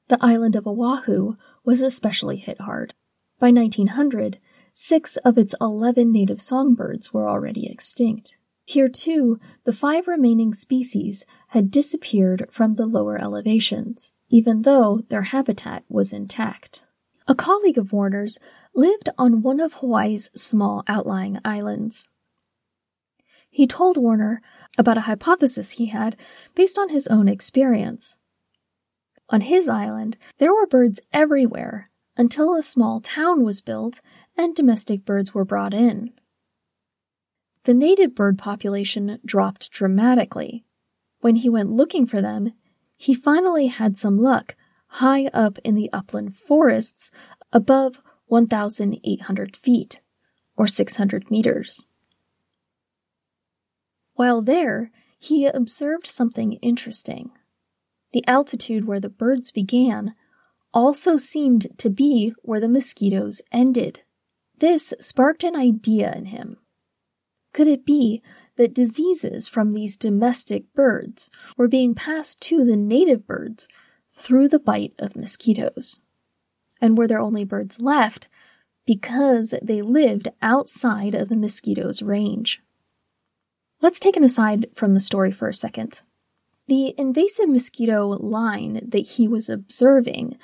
The 0.09 0.17
island 0.21 0.55
of 0.55 0.67
Oahu 0.67 1.35
was 1.63 1.81
especially 1.81 2.37
hit 2.37 2.61
hard. 2.61 2.93
By 3.39 3.51
1900, 3.51 4.39
six 4.73 5.17
of 5.17 5.37
its 5.37 5.53
11 5.59 6.11
native 6.11 6.41
songbirds 6.41 7.13
were 7.13 7.27
already 7.27 7.69
extinct. 7.69 8.37
Here, 8.63 8.89
too, 8.89 9.39
the 9.63 9.73
five 9.73 10.07
remaining 10.07 10.53
species 10.53 11.25
had 11.49 11.71
disappeared 11.71 12.47
from 12.51 12.75
the 12.75 12.85
lower 12.85 13.17
elevations, 13.17 14.11
even 14.29 14.63
though 14.63 15.03
their 15.09 15.23
habitat 15.23 15.83
was 15.87 16.11
intact. 16.11 16.83
A 17.29 17.35
colleague 17.35 17.77
of 17.77 17.91
Warner's 17.91 18.39
lived 18.73 19.09
on 19.17 19.41
one 19.41 19.59
of 19.59 19.75
Hawaii's 19.75 20.29
small 20.33 20.83
outlying 20.87 21.39
islands. 21.43 22.07
He 23.49 23.67
told 23.67 23.97
Warner 23.97 24.41
about 24.77 24.97
a 24.97 25.01
hypothesis 25.01 25.71
he 25.71 25.87
had 25.87 26.15
based 26.55 26.77
on 26.77 26.87
his 26.89 27.07
own 27.07 27.27
experience. 27.27 28.15
On 29.29 29.41
his 29.41 29.67
island, 29.67 30.15
there 30.37 30.53
were 30.53 30.67
birds 30.67 31.01
everywhere 31.11 31.89
until 32.15 32.55
a 32.55 32.63
small 32.63 33.01
town 33.01 33.43
was 33.43 33.61
built 33.61 33.99
and 34.37 34.55
domestic 34.55 35.03
birds 35.03 35.33
were 35.33 35.43
brought 35.43 35.73
in. 35.73 36.13
The 37.65 37.73
native 37.73 38.15
bird 38.15 38.37
population 38.37 39.19
dropped 39.25 39.69
dramatically. 39.71 40.63
When 41.19 41.35
he 41.35 41.49
went 41.49 41.71
looking 41.71 42.05
for 42.05 42.21
them, 42.21 42.53
he 42.95 43.13
finally 43.13 43.67
had 43.67 43.97
some 43.97 44.17
luck 44.17 44.55
high 44.97 45.27
up 45.27 45.59
in 45.63 45.75
the 45.75 45.89
upland 45.93 46.35
forests 46.35 47.11
above 47.53 48.01
1,800 48.27 49.55
feet, 49.55 50.01
or 50.55 50.67
600 50.67 51.29
meters. 51.29 51.85
While 54.15 54.41
there, 54.41 54.91
he 55.19 55.45
observed 55.45 56.07
something 56.07 56.53
interesting. 56.53 57.29
The 58.11 58.25
altitude 58.27 58.85
where 58.85 58.99
the 58.99 59.09
birds 59.09 59.51
began 59.51 60.15
also 60.73 61.15
seemed 61.15 61.67
to 61.77 61.89
be 61.91 62.33
where 62.41 62.59
the 62.59 62.67
mosquitoes 62.67 63.41
ended. 63.51 64.01
This 64.57 64.93
sparked 64.99 65.43
an 65.43 65.55
idea 65.55 66.11
in 66.15 66.25
him. 66.25 66.57
Could 67.53 67.67
it 67.67 67.85
be 67.85 68.23
that 68.55 68.73
diseases 68.73 69.47
from 69.47 69.71
these 69.71 69.95
domestic 69.95 70.73
birds 70.73 71.29
were 71.55 71.67
being 71.67 71.93
passed 71.93 72.41
to 72.41 72.65
the 72.65 72.75
native 72.75 73.27
birds 73.27 73.67
through 74.17 74.49
the 74.49 74.59
bite 74.59 74.93
of 74.99 75.15
mosquitoes. 75.15 75.99
And 76.81 76.97
were 76.97 77.07
there 77.07 77.19
only 77.19 77.43
birds 77.43 77.79
left 77.79 78.27
because 78.85 79.53
they 79.61 79.81
lived 79.81 80.29
outside 80.41 81.13
of 81.13 81.29
the 81.29 81.35
mosquito's 81.35 82.01
range. 82.01 82.61
Let's 83.81 83.99
take 83.99 84.15
an 84.15 84.23
aside 84.23 84.67
from 84.73 84.93
the 84.93 84.99
story 84.99 85.31
for 85.31 85.47
a 85.47 85.53
second. 85.53 86.01
The 86.67 86.95
invasive 86.97 87.49
mosquito 87.49 88.07
line 88.07 88.81
that 88.87 89.07
he 89.07 89.27
was 89.27 89.49
observing 89.49 90.37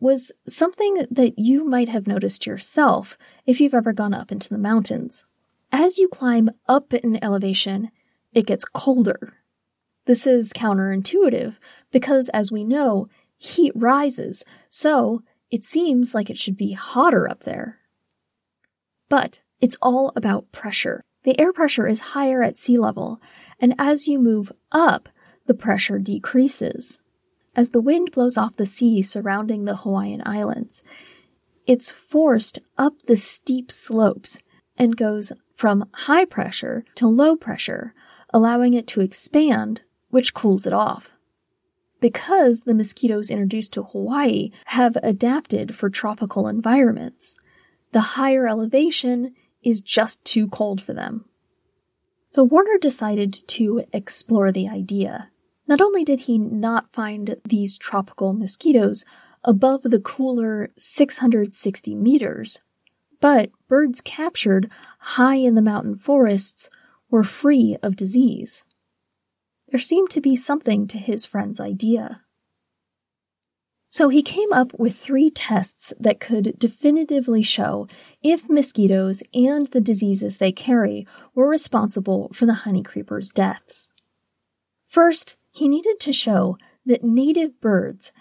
was 0.00 0.32
something 0.48 1.06
that 1.10 1.38
you 1.38 1.64
might 1.64 1.88
have 1.88 2.06
noticed 2.06 2.46
yourself 2.46 3.16
if 3.46 3.60
you've 3.60 3.74
ever 3.74 3.92
gone 3.92 4.14
up 4.14 4.32
into 4.32 4.48
the 4.48 4.58
mountains. 4.58 5.26
As 5.70 5.98
you 5.98 6.08
climb 6.08 6.50
up 6.68 6.92
in 6.92 7.22
elevation, 7.22 7.90
it 8.32 8.46
gets 8.46 8.64
colder 8.64 9.34
This 10.04 10.26
is 10.26 10.52
counterintuitive 10.52 11.56
because, 11.92 12.28
as 12.30 12.50
we 12.50 12.64
know, 12.64 13.08
heat 13.38 13.72
rises, 13.74 14.44
so 14.68 15.22
it 15.50 15.64
seems 15.64 16.14
like 16.14 16.30
it 16.30 16.38
should 16.38 16.56
be 16.56 16.72
hotter 16.72 17.28
up 17.28 17.44
there. 17.44 17.78
But 19.08 19.42
it's 19.60 19.76
all 19.80 20.12
about 20.16 20.50
pressure. 20.50 21.04
The 21.24 21.38
air 21.38 21.52
pressure 21.52 21.86
is 21.86 22.00
higher 22.00 22.42
at 22.42 22.56
sea 22.56 22.78
level, 22.78 23.20
and 23.60 23.74
as 23.78 24.08
you 24.08 24.18
move 24.18 24.50
up, 24.72 25.08
the 25.46 25.54
pressure 25.54 25.98
decreases. 25.98 27.00
As 27.54 27.70
the 27.70 27.80
wind 27.80 28.10
blows 28.12 28.38
off 28.38 28.56
the 28.56 28.66
sea 28.66 29.02
surrounding 29.02 29.64
the 29.64 29.76
Hawaiian 29.76 30.22
Islands, 30.24 30.82
it's 31.66 31.90
forced 31.90 32.58
up 32.76 33.02
the 33.02 33.16
steep 33.16 33.70
slopes 33.70 34.38
and 34.76 34.96
goes 34.96 35.32
from 35.54 35.88
high 35.92 36.24
pressure 36.24 36.84
to 36.96 37.06
low 37.06 37.36
pressure, 37.36 37.94
allowing 38.30 38.74
it 38.74 38.86
to 38.88 39.00
expand, 39.00 39.82
which 40.12 40.34
cools 40.34 40.66
it 40.66 40.74
off. 40.74 41.10
Because 42.00 42.60
the 42.60 42.74
mosquitoes 42.74 43.30
introduced 43.30 43.72
to 43.72 43.82
Hawaii 43.82 44.50
have 44.66 44.96
adapted 45.02 45.74
for 45.74 45.88
tropical 45.88 46.48
environments, 46.48 47.34
the 47.92 48.00
higher 48.00 48.46
elevation 48.46 49.34
is 49.62 49.80
just 49.80 50.22
too 50.22 50.48
cold 50.48 50.82
for 50.82 50.92
them. 50.92 51.24
So 52.30 52.44
Warner 52.44 52.76
decided 52.78 53.32
to 53.48 53.84
explore 53.92 54.52
the 54.52 54.68
idea. 54.68 55.30
Not 55.66 55.80
only 55.80 56.04
did 56.04 56.20
he 56.20 56.36
not 56.36 56.92
find 56.92 57.36
these 57.48 57.78
tropical 57.78 58.34
mosquitoes 58.34 59.06
above 59.44 59.82
the 59.82 60.00
cooler 60.00 60.70
660 60.76 61.94
meters, 61.94 62.60
but 63.20 63.50
birds 63.66 64.02
captured 64.02 64.70
high 64.98 65.36
in 65.36 65.54
the 65.54 65.62
mountain 65.62 65.96
forests 65.96 66.68
were 67.08 67.24
free 67.24 67.78
of 67.82 67.96
disease. 67.96 68.66
There 69.72 69.80
seemed 69.80 70.10
to 70.10 70.20
be 70.20 70.36
something 70.36 70.86
to 70.88 70.98
his 70.98 71.24
friend's 71.24 71.58
idea. 71.58 72.20
So 73.88 74.10
he 74.10 74.22
came 74.22 74.52
up 74.52 74.78
with 74.78 74.94
three 74.94 75.30
tests 75.30 75.94
that 75.98 76.20
could 76.20 76.58
definitively 76.58 77.42
show 77.42 77.88
if 78.22 78.50
mosquitoes 78.50 79.22
and 79.32 79.66
the 79.68 79.80
diseases 79.80 80.36
they 80.36 80.52
carry 80.52 81.06
were 81.34 81.48
responsible 81.48 82.30
for 82.34 82.44
the 82.44 82.52
honey 82.52 82.82
creeper's 82.82 83.30
deaths. 83.30 83.90
First, 84.86 85.36
he 85.50 85.68
needed 85.68 86.00
to 86.00 86.12
show 86.12 86.58
that 86.84 87.02
native 87.02 87.58
birds 87.58 88.12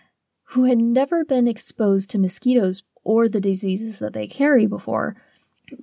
who 0.52 0.64
had 0.66 0.78
never 0.78 1.26
been 1.26 1.50
exposed 1.50 2.10
to 2.12 2.18
mosquitoes 2.18 2.84
or 3.04 3.28
the 3.28 3.42
diseases 3.42 4.00
that 4.00 4.14
they 4.14 4.28
carry 4.28 4.68
before 4.68 5.18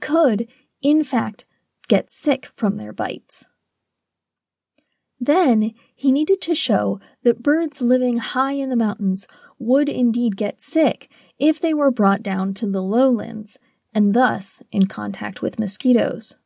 could, 0.01 0.49
in 0.81 1.05
fact, 1.05 1.45
get 1.89 2.11
sick 2.11 2.49
from 2.57 2.79
their 2.79 2.95
bites. 2.95 3.51
Then 5.21 5.75
he 5.95 6.13
needed 6.13 6.41
to 6.43 6.55
show 6.55 7.01
that 7.23 7.43
birds 7.43 7.83
living 7.83 8.19
high 8.19 8.53
in 8.53 8.71
the 8.71 8.77
mountains 8.77 9.27
would 9.59 9.89
indeed 9.89 10.37
get 10.37 10.61
sick 10.61 11.11
if 11.39 11.61
they 11.61 11.75
were 11.75 11.91
brought 11.91 12.23
down 12.23 12.55
to 12.55 12.67
the 12.67 12.83
lowlands 12.83 13.59
and 13.93 14.15
thus 14.15 14.63
in 14.71 14.87
contact 14.87 15.43
with 15.43 15.59
mosquitoes. 15.59 16.37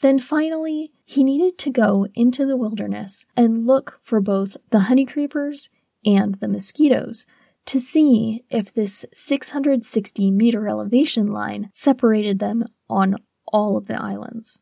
Then 0.00 0.18
finally, 0.18 0.92
he 1.04 1.24
needed 1.24 1.58
to 1.58 1.70
go 1.70 2.06
into 2.14 2.46
the 2.46 2.56
wilderness 2.56 3.26
and 3.36 3.66
look 3.66 3.98
for 4.02 4.20
both 4.20 4.56
the 4.70 4.80
honey 4.80 5.06
creepers 5.06 5.70
and 6.04 6.36
the 6.36 6.48
mosquitoes 6.48 7.26
to 7.66 7.80
see 7.80 8.44
if 8.48 8.72
this 8.72 9.04
660 9.12 10.30
meter 10.30 10.68
elevation 10.68 11.26
line 11.26 11.68
separated 11.72 12.38
them 12.38 12.64
on 12.88 13.16
all 13.52 13.76
of 13.76 13.86
the 13.86 14.00
islands. 14.00 14.60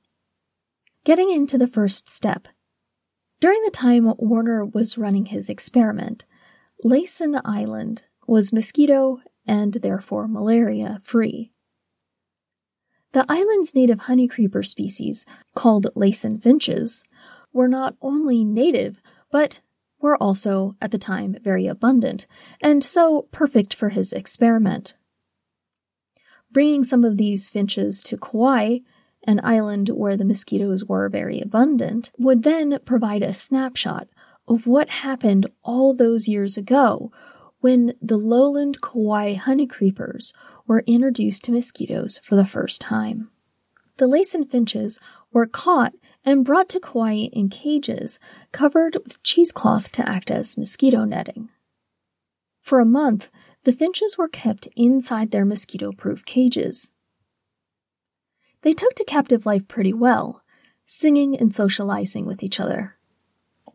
Getting 1.04 1.30
into 1.30 1.58
the 1.58 1.68
first 1.68 2.08
step. 2.08 2.48
During 3.40 3.62
the 3.64 3.70
time 3.70 4.12
Warner 4.18 4.64
was 4.64 4.96
running 4.96 5.26
his 5.26 5.50
experiment, 5.50 6.24
Laysan 6.84 7.40
Island 7.44 8.02
was 8.26 8.52
mosquito 8.52 9.20
and 9.46 9.74
therefore 9.74 10.26
malaria 10.26 10.98
free. 11.02 11.52
The 13.12 13.26
island's 13.28 13.74
native 13.74 14.00
honey 14.00 14.26
creeper 14.26 14.62
species, 14.62 15.26
called 15.54 15.86
Laysan 15.94 16.42
finches, 16.42 17.04
were 17.52 17.68
not 17.68 17.96
only 18.02 18.44
native, 18.44 19.00
but 19.30 19.60
were 20.00 20.16
also, 20.22 20.74
at 20.80 20.90
the 20.90 20.98
time, 20.98 21.36
very 21.42 21.66
abundant, 21.66 22.26
and 22.60 22.84
so 22.84 23.28
perfect 23.32 23.74
for 23.74 23.90
his 23.90 24.12
experiment. 24.12 24.94
Bringing 26.50 26.84
some 26.84 27.04
of 27.04 27.16
these 27.16 27.48
finches 27.48 28.02
to 28.04 28.16
Kauai, 28.16 28.78
an 29.26 29.40
island 29.42 29.88
where 29.88 30.16
the 30.16 30.24
mosquitoes 30.24 30.84
were 30.84 31.08
very 31.08 31.40
abundant, 31.40 32.10
would 32.18 32.42
then 32.42 32.78
provide 32.84 33.22
a 33.22 33.32
snapshot 33.32 34.08
of 34.48 34.66
what 34.66 34.88
happened 34.88 35.46
all 35.62 35.94
those 35.94 36.28
years 36.28 36.56
ago 36.56 37.10
when 37.60 37.94
the 38.00 38.16
lowland 38.16 38.80
Kauai 38.80 39.34
honey 39.34 39.66
creepers 39.66 40.32
were 40.66 40.84
introduced 40.86 41.44
to 41.44 41.52
mosquitoes 41.52 42.20
for 42.22 42.36
the 42.36 42.46
first 42.46 42.80
time. 42.80 43.30
The 43.98 44.06
Laysan 44.06 44.48
finches 44.48 45.00
were 45.32 45.46
caught 45.46 45.94
and 46.24 46.44
brought 46.44 46.68
to 46.70 46.80
Kauai 46.80 47.28
in 47.32 47.48
cages 47.48 48.18
covered 48.52 48.96
with 49.02 49.22
cheesecloth 49.22 49.90
to 49.92 50.08
act 50.08 50.30
as 50.30 50.58
mosquito 50.58 51.04
netting. 51.04 51.48
For 52.60 52.80
a 52.80 52.84
month, 52.84 53.30
the 53.64 53.72
finches 53.72 54.18
were 54.18 54.28
kept 54.28 54.68
inside 54.76 55.30
their 55.30 55.44
mosquito 55.44 55.92
proof 55.92 56.24
cages. 56.24 56.92
They 58.66 58.74
took 58.74 58.94
to 58.94 59.04
captive 59.04 59.46
life 59.46 59.68
pretty 59.68 59.92
well, 59.92 60.42
singing 60.84 61.38
and 61.38 61.54
socializing 61.54 62.26
with 62.26 62.42
each 62.42 62.58
other. 62.58 62.96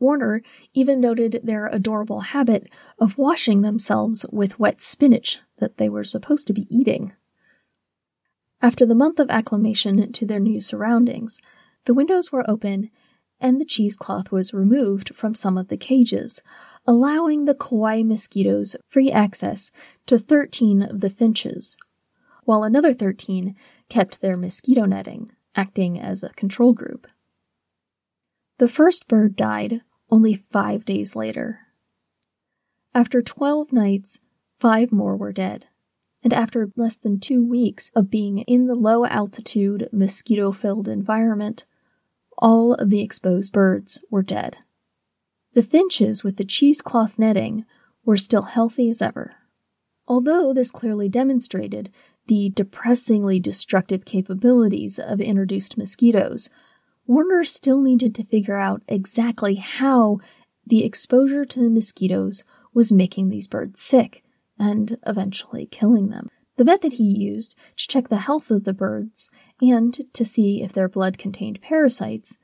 Warner 0.02 0.42
even 0.74 1.00
noted 1.00 1.40
their 1.46 1.68
adorable 1.68 2.20
habit 2.20 2.68
of 3.00 3.18
washing 3.18 3.62
themselves 3.62 4.26
with 4.34 4.60
wet 4.60 4.82
spinach 4.82 5.40
that 5.60 5.78
they 5.78 5.88
were 5.88 6.04
supposed 6.04 6.46
to 6.48 6.54
be 6.54 6.68
eating. 6.70 7.14
After 8.62 8.86
the 8.86 8.94
month 8.94 9.18
of 9.18 9.30
acclimation 9.30 10.12
to 10.12 10.26
their 10.26 10.42
new 10.42 10.60
surroundings, 10.60 11.42
the 11.86 11.94
windows 11.94 12.34
were 12.34 12.50
open 12.50 12.92
and 13.40 13.62
the 13.62 13.66
cheesecloth 13.66 14.30
was 14.30 14.54
removed 14.54 15.16
from 15.16 15.36
some 15.36 15.58
of 15.58 15.70
the 15.70 15.78
cages, 15.78 16.42
allowing 16.86 17.46
the 17.46 17.56
Kauai 17.56 18.04
mosquitoes 18.04 18.76
free 18.90 19.10
access 19.10 19.72
to 20.08 20.20
13 20.20 20.82
of 20.82 21.00
the 21.00 21.10
finches, 21.10 21.78
while 22.44 22.66
another 22.66 22.94
13 22.94 23.56
kept 23.92 24.22
their 24.22 24.38
mosquito 24.38 24.86
netting, 24.86 25.30
acting 25.54 26.00
as 26.00 26.24
a 26.24 26.30
control 26.30 26.72
group. 26.72 27.08
The 28.58 28.70
first 28.70 29.10
bird 29.10 29.36
died 29.36 29.82
only 30.10 30.46
five 30.50 30.86
days 30.86 31.14
later. 31.14 31.60
After 32.96 33.22
12 33.22 33.74
nights, 33.74 34.22
five 34.62 34.94
more 34.94 35.18
were 35.18 35.34
dead. 35.34 35.66
And 36.24 36.32
after 36.32 36.72
less 36.78 36.96
than 36.96 37.20
two 37.20 37.44
weeks 37.44 37.92
of 37.94 38.10
being 38.10 38.40
in 38.40 38.68
the 38.68 38.76
low 38.76 39.04
altitude, 39.06 39.90
mosquito 39.92 40.54
filled 40.54 40.88
environment, 40.88 41.66
all 42.38 42.74
of 42.76 42.90
the 42.90 43.02
exposed 43.02 43.52
birds 43.52 44.02
were 44.10 44.24
dead. 44.24 44.56
The 45.54 45.64
finches 45.64 46.24
with 46.24 46.38
the 46.38 46.46
cheesecloth 46.46 47.20
netting 47.20 47.66
were 48.06 48.16
still 48.16 48.44
healthy 48.44 48.90
as 48.90 49.02
ever. 49.02 49.36
Although 50.08 50.54
this 50.54 50.72
clearly 50.72 51.10
demonstrated 51.10 51.92
the 52.32 52.50
depressingly 52.56 53.42
destructive 53.42 54.06
capabilities 54.06 54.98
of 54.98 55.20
introduced 55.20 55.78
mosquitoes, 55.78 56.50
Warner 57.06 57.44
still 57.44 57.82
needed 57.82 58.16
to 58.16 58.24
figure 58.24 58.56
out 58.56 58.82
exactly 58.88 59.56
how 59.56 60.20
the 60.66 60.86
exposure 60.86 61.44
to 61.44 61.60
the 61.60 61.70
mosquitoes 61.70 62.46
was 62.74 62.90
making 62.90 63.28
these 63.28 63.50
birds 63.50 63.82
sick 63.82 64.24
and 64.58 64.98
eventually 65.06 65.66
killing 65.66 66.08
them. 66.08 66.30
The 66.56 66.64
method 66.64 66.94
he 66.94 67.04
used 67.04 67.58
to 67.76 67.88
check 67.90 68.08
the 68.08 68.20
health 68.20 68.50
of 68.50 68.64
the 68.64 68.74
birds 68.74 69.30
and 69.60 70.00
to 70.14 70.24
see 70.24 70.64
if 70.64 70.72
their 70.72 70.88
blood 70.88 71.18
contained 71.18 71.60
parasites 71.62 72.38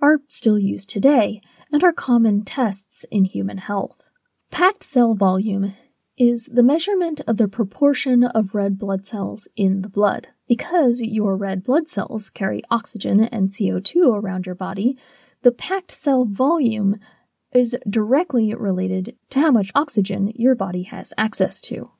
are 0.00 0.18
still 0.28 0.56
used 0.56 0.88
today 0.88 1.40
and 1.72 1.82
are 1.82 1.92
common 1.92 2.44
tests 2.44 3.04
in 3.10 3.24
human 3.24 3.58
health. 3.58 4.04
Packed 4.52 4.84
cell 4.84 5.16
volume 5.16 5.74
is 6.18 6.50
the 6.52 6.62
measurement 6.62 7.20
of 7.26 7.36
the 7.36 7.48
proportion 7.48 8.24
of 8.24 8.54
red 8.54 8.78
blood 8.78 9.06
cells 9.06 9.48
in 9.56 9.82
the 9.82 9.88
blood. 9.88 10.28
Because 10.46 11.00
your 11.00 11.36
red 11.36 11.64
blood 11.64 11.88
cells 11.88 12.28
carry 12.30 12.62
oxygen 12.70 13.24
and 13.24 13.48
CO2 13.48 14.14
around 14.14 14.46
your 14.46 14.54
body, 14.54 14.98
the 15.42 15.52
packed 15.52 15.92
cell 15.92 16.24
volume 16.24 16.98
is 17.52 17.76
directly 17.88 18.54
related 18.54 19.16
to 19.30 19.40
how 19.40 19.50
much 19.50 19.70
oxygen 19.74 20.32
your 20.34 20.54
body 20.54 20.84
has 20.84 21.12
access 21.16 21.60
to. 21.62 21.90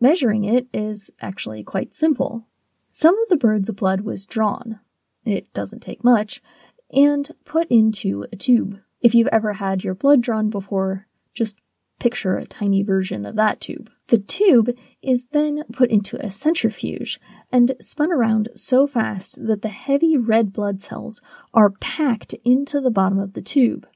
Measuring 0.00 0.44
it 0.44 0.66
is 0.72 1.10
actually 1.20 1.64
quite 1.64 1.94
simple. 1.94 2.46
Some 2.90 3.18
of 3.22 3.28
the 3.28 3.36
bird's 3.36 3.70
blood 3.70 4.02
was 4.02 4.26
drawn, 4.26 4.80
it 5.24 5.52
doesn't 5.52 5.80
take 5.80 6.04
much, 6.04 6.42
and 6.90 7.34
put 7.44 7.66
into 7.70 8.26
a 8.32 8.36
tube. 8.36 8.80
If 9.00 9.14
you've 9.14 9.28
ever 9.28 9.54
had 9.54 9.84
your 9.84 9.94
blood 9.94 10.20
drawn 10.20 10.50
before, 10.50 11.06
just 11.34 11.58
picture 11.98 12.36
a 12.36 12.46
tiny 12.46 12.82
version 12.82 13.24
of 13.24 13.36
that 13.36 13.60
tube. 13.60 13.90
The 14.08 14.18
tube 14.18 14.70
is 15.02 15.26
then 15.32 15.64
put 15.72 15.90
into 15.90 16.24
a 16.24 16.30
centrifuge 16.30 17.20
and 17.50 17.74
spun 17.80 18.12
around 18.12 18.48
so 18.54 18.86
fast 18.86 19.44
that 19.46 19.62
the 19.62 19.68
heavy 19.68 20.16
red 20.16 20.52
blood 20.52 20.82
cells 20.82 21.20
are 21.52 21.70
packed 21.70 22.34
into 22.44 22.80
the 22.80 22.90
bottom 22.90 23.18
of 23.18 23.32
the 23.32 23.42
tube. 23.42 23.86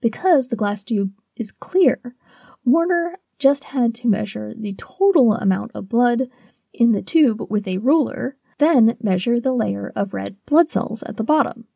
Because 0.00 0.48
the 0.48 0.56
glass 0.56 0.84
tube 0.84 1.12
is 1.36 1.52
clear, 1.52 2.14
Warner 2.64 3.18
just 3.38 3.64
had 3.66 3.94
to 3.96 4.08
measure 4.08 4.54
the 4.56 4.74
total 4.74 5.34
amount 5.34 5.72
of 5.74 5.88
blood 5.88 6.28
in 6.72 6.92
the 6.92 7.02
tube 7.02 7.50
with 7.50 7.66
a 7.66 7.78
ruler, 7.78 8.36
then 8.58 8.96
measure 9.00 9.40
the 9.40 9.52
layer 9.52 9.92
of 9.96 10.14
red 10.14 10.36
blood 10.46 10.70
cells 10.70 11.02
at 11.02 11.16
the 11.16 11.24
bottom. 11.24 11.66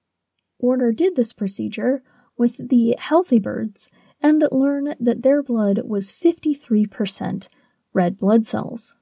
Warner 0.58 0.92
did 0.92 1.16
this 1.16 1.32
procedure 1.32 2.02
with 2.36 2.68
the 2.68 2.96
healthy 2.98 3.38
birds 3.38 3.90
and 4.22 4.44
learn 4.50 4.94
that 4.98 5.22
their 5.22 5.42
blood 5.42 5.82
was 5.84 6.12
53% 6.12 7.48
red 7.92 8.18
blood 8.18 8.46
cells. 8.46 8.94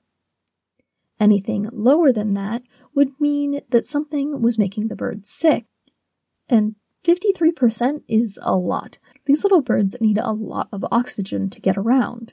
Anything 1.20 1.68
lower 1.72 2.12
than 2.12 2.35
that 2.35 2.62
would 2.94 3.20
mean 3.20 3.61
that 3.70 3.87
something 3.87 4.42
was 4.42 4.59
making 4.59 4.88
the 4.88 4.96
birds 4.96 5.31
sick. 5.31 5.64
And 6.48 6.74
53% 7.05 8.03
is 8.09 8.38
a 8.42 8.57
lot. 8.57 8.98
These 9.27 9.44
little 9.44 9.62
birds 9.62 9.96
need 10.00 10.18
a 10.18 10.33
lot 10.33 10.68
of 10.72 10.85
oxygen 10.90 11.50
to 11.50 11.61
get 11.61 11.77
around. 11.77 12.33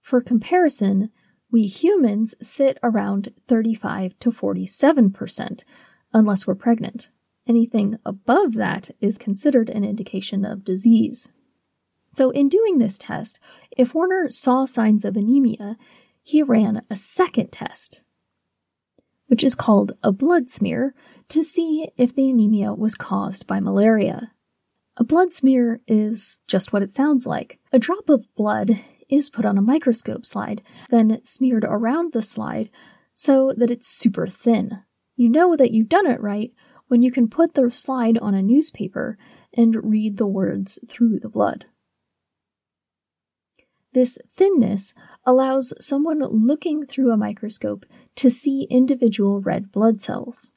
For 0.00 0.20
comparison, 0.20 1.10
we 1.50 1.66
humans 1.66 2.34
sit 2.40 2.78
around 2.82 3.32
35 3.46 4.18
to 4.20 4.32
47%, 4.32 5.64
unless 6.12 6.46
we're 6.46 6.54
pregnant. 6.54 7.10
Anything 7.46 7.98
above 8.06 8.54
that 8.54 8.90
is 9.00 9.18
considered 9.18 9.68
an 9.68 9.84
indication 9.84 10.44
of 10.44 10.64
disease. 10.64 11.30
So, 12.12 12.30
in 12.30 12.48
doing 12.48 12.78
this 12.78 12.98
test, 12.98 13.38
if 13.76 13.94
Warner 13.94 14.28
saw 14.28 14.64
signs 14.64 15.04
of 15.04 15.16
anemia, 15.16 15.76
he 16.22 16.42
ran 16.42 16.82
a 16.88 16.94
second 16.96 17.50
test, 17.50 18.00
which 19.26 19.42
is 19.42 19.54
called 19.54 19.92
a 20.02 20.12
blood 20.12 20.50
smear, 20.50 20.94
to 21.30 21.42
see 21.42 21.88
if 21.96 22.14
the 22.14 22.30
anemia 22.30 22.74
was 22.74 22.94
caused 22.94 23.46
by 23.46 23.58
malaria. 23.58 24.32
A 24.98 25.04
blood 25.04 25.32
smear 25.32 25.80
is 25.88 26.38
just 26.46 26.72
what 26.72 26.82
it 26.82 26.90
sounds 26.90 27.26
like. 27.26 27.58
A 27.72 27.78
drop 27.78 28.10
of 28.10 28.32
blood 28.34 28.78
is 29.08 29.30
put 29.30 29.46
on 29.46 29.58
a 29.58 29.62
microscope 29.62 30.26
slide, 30.26 30.62
then 30.90 31.20
smeared 31.24 31.64
around 31.64 32.12
the 32.12 32.22
slide 32.22 32.70
so 33.14 33.52
that 33.56 33.70
it's 33.70 33.88
super 33.88 34.26
thin. 34.26 34.82
You 35.16 35.30
know 35.30 35.56
that 35.56 35.70
you've 35.70 35.88
done 35.88 36.06
it 36.06 36.20
right 36.20 36.52
when 36.88 37.02
you 37.02 37.10
can 37.10 37.28
put 37.28 37.54
the 37.54 37.70
slide 37.70 38.18
on 38.18 38.34
a 38.34 38.42
newspaper 38.42 39.18
and 39.54 39.90
read 39.90 40.16
the 40.16 40.26
words 40.26 40.78
through 40.88 41.18
the 41.18 41.28
blood. 41.28 41.66
This 43.92 44.16
thinness 44.36 44.94
allows 45.26 45.74
someone 45.78 46.20
looking 46.20 46.86
through 46.86 47.12
a 47.12 47.16
microscope 47.16 47.84
to 48.16 48.30
see 48.30 48.66
individual 48.70 49.40
red 49.40 49.70
blood 49.70 50.00
cells. 50.00 50.52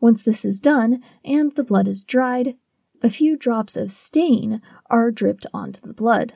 Once 0.00 0.22
this 0.22 0.44
is 0.44 0.60
done 0.60 1.02
and 1.24 1.54
the 1.54 1.64
blood 1.64 1.86
is 1.86 2.04
dried, 2.04 2.56
a 3.02 3.10
few 3.10 3.36
drops 3.36 3.76
of 3.76 3.92
stain 3.92 4.62
are 4.88 5.10
dripped 5.10 5.46
onto 5.52 5.80
the 5.86 5.92
blood. 5.92 6.34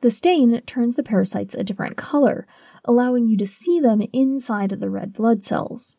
The 0.00 0.10
stain 0.10 0.60
turns 0.62 0.96
the 0.96 1.02
parasites 1.02 1.54
a 1.54 1.64
different 1.64 1.96
color, 1.96 2.46
allowing 2.84 3.26
you 3.26 3.36
to 3.38 3.46
see 3.46 3.80
them 3.80 4.02
inside 4.12 4.72
of 4.72 4.80
the 4.80 4.88
red 4.88 5.12
blood 5.12 5.42
cells. 5.42 5.96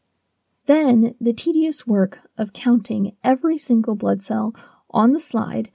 Then, 0.71 1.15
the 1.19 1.34
tedious 1.34 1.86
work 1.86 2.19
of 2.38 2.53
counting 2.53 3.17
every 3.25 3.57
single 3.57 3.93
blood 3.93 4.23
cell 4.23 4.55
on 4.89 5.12
the 5.12 5.19
slide, 5.19 5.69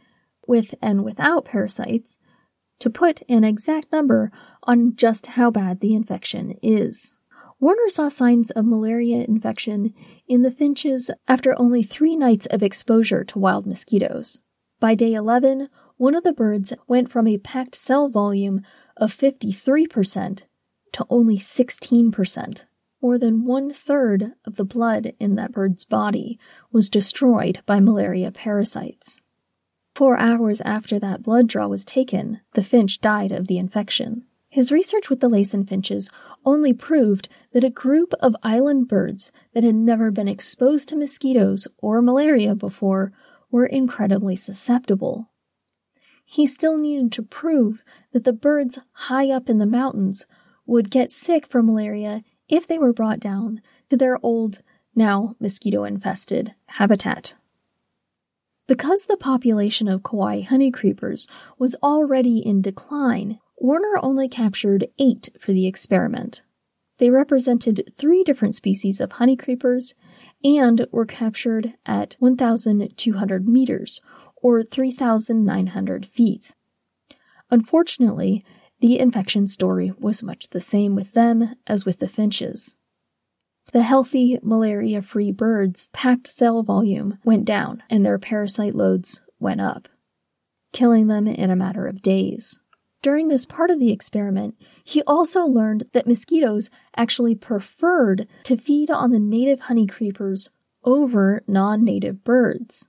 with 0.49 0.75
and 0.81 1.05
without 1.05 1.45
parasites, 1.45 2.19
to 2.79 2.89
put 2.89 3.21
an 3.29 3.45
exact 3.45 3.93
number 3.93 4.33
on 4.63 4.97
just 4.97 5.27
how 5.27 5.51
bad 5.51 5.81
the 5.81 5.95
infection 5.95 6.55
is. 6.63 7.13
Warner 7.61 7.91
saw 7.91 8.09
signs 8.09 8.51
of 8.53 8.65
malaria 8.65 9.23
infection 9.29 9.93
in 10.29 10.41
the 10.41 10.51
finches 10.51 11.11
after 11.29 11.55
only 11.61 11.83
three 11.83 12.17
nights 12.17 12.47
of 12.47 12.63
exposure 12.63 13.23
to 13.23 13.39
wild 13.39 13.67
mosquitoes. 13.67 14.41
By 14.81 14.95
day 14.95 15.13
11, 15.13 15.69
one 15.99 16.15
of 16.15 16.25
the 16.25 16.33
birds 16.33 16.73
went 16.89 17.11
from 17.11 17.27
a 17.27 17.37
packed 17.37 17.75
cell 17.75 18.09
volume 18.09 18.63
of 18.97 19.13
53% 19.13 20.45
to 20.93 21.07
only 21.11 21.37
16%. 21.37 22.63
More 23.07 23.19
than 23.19 23.45
one 23.45 23.73
third 23.73 24.33
of 24.45 24.57
the 24.57 24.65
blood 24.65 25.13
in 25.21 25.37
that 25.37 25.53
bird's 25.53 25.85
body 25.85 26.41
was 26.73 26.91
destroyed 26.91 27.61
by 27.65 27.79
malaria 27.79 28.33
parasites. 28.33 29.21
Four 29.95 30.19
hours 30.19 30.61
after 30.63 30.99
that 30.99 31.23
blood 31.23 31.47
draw 31.47 31.69
was 31.69 31.85
taken, 31.85 32.41
the 32.55 32.65
finch 32.65 33.01
died 33.01 33.31
of 33.31 33.47
the 33.47 33.59
infection. 33.59 34.25
His 34.49 34.73
research 34.73 35.09
with 35.09 35.21
the 35.21 35.29
Laysan 35.29 35.69
finches 35.69 36.11
only 36.45 36.73
proved 36.73 37.29
that 37.53 37.63
a 37.63 37.71
group 37.71 38.13
of 38.19 38.35
island 38.43 38.89
birds 38.89 39.31
that 39.55 39.63
had 39.63 39.77
never 39.77 40.11
been 40.11 40.27
exposed 40.27 40.89
to 40.89 40.97
mosquitoes 40.97 41.69
or 41.79 42.03
malaria 42.03 42.57
before 42.57 43.13
were 43.53 43.67
incredibly 43.67 44.35
susceptible. 44.35 45.31
He 46.25 46.45
still 46.45 46.77
needed 46.77 47.13
to 47.13 47.23
prove 47.23 47.85
that 48.11 48.25
the 48.25 48.33
birds 48.33 48.81
high 48.91 49.31
up 49.31 49.49
in 49.49 49.59
the 49.59 49.65
mountains 49.65 50.27
would 50.67 50.91
get 50.91 51.13
sick 51.13 51.47
from 51.47 51.67
malaria 51.67 52.25
if 52.49 52.67
they 52.67 52.79
were 52.79 52.93
brought 52.93 53.21
down 53.21 53.61
to 53.91 53.97
their 53.97 54.19
old, 54.25 54.61
now 54.95 55.35
mosquito 55.41 55.85
infested 55.85 56.55
habitat. 56.67 57.35
Because 58.67 59.07
the 59.07 59.17
population 59.17 59.87
of 59.87 60.03
Kauai 60.03 60.43
honeycreepers 60.43 61.29
was 61.59 61.77
already 61.83 62.39
in 62.39 62.63
decline, 62.63 63.39
Warner 63.59 63.99
only 64.03 64.29
captured 64.29 64.89
eight 64.99 65.29
for 65.39 65.53
the 65.53 65.67
experiment. 65.67 66.43
They 66.99 67.11
represented 67.11 67.93
three 67.97 68.25
different 68.25 68.55
species 68.55 69.01
of 69.01 69.11
honeycreepers 69.11 69.95
and 70.43 70.87
were 70.91 71.07
captured 71.07 71.75
at 71.85 72.17
1,200 72.19 73.49
meters, 73.49 74.01
or 74.37 74.63
3,900 74.63 76.07
feet. 76.07 76.55
Unfortunately, 77.51 78.45
the 78.81 78.99
infection 78.99 79.47
story 79.47 79.93
was 79.99 80.23
much 80.23 80.49
the 80.51 80.61
same 80.61 80.95
with 80.95 81.13
them 81.13 81.55
as 81.67 81.85
with 81.85 81.99
the 81.99 82.09
finches. 82.09 82.77
The 83.73 83.83
healthy, 83.83 84.39
malaria 84.43 85.03
free 85.03 85.33
birds' 85.33 85.89
packed 85.93 86.29
cell 86.29 86.63
volume 86.63 87.19
went 87.25 87.45
down 87.45 87.83
and 87.91 88.05
their 88.05 88.19
parasite 88.19 88.75
loads 88.75 89.21
went 89.41 89.61
up, 89.61 89.89
killing 90.73 91.09
them 91.09 91.27
in 91.27 91.51
a 91.51 91.57
matter 91.57 91.87
of 91.87 92.03
days. 92.03 92.59
During 93.03 93.29
this 93.29 93.47
part 93.47 93.71
of 93.71 93.79
the 93.79 93.93
experiment, 93.93 94.57
he 94.85 95.03
also 95.03 95.45
learned 95.47 95.85
that 95.93 96.07
mosquitoes 96.07 96.71
actually 96.97 97.35
preferred 97.35 98.27
to 98.45 98.57
feed 98.57 98.91
on 98.91 99.11
the 99.11 99.19
native 99.19 99.61
honey 99.61 99.87
creepers 99.87 100.49
over 100.85 101.43
non 101.47 101.85
native 101.85 102.25
birds. 102.25 102.87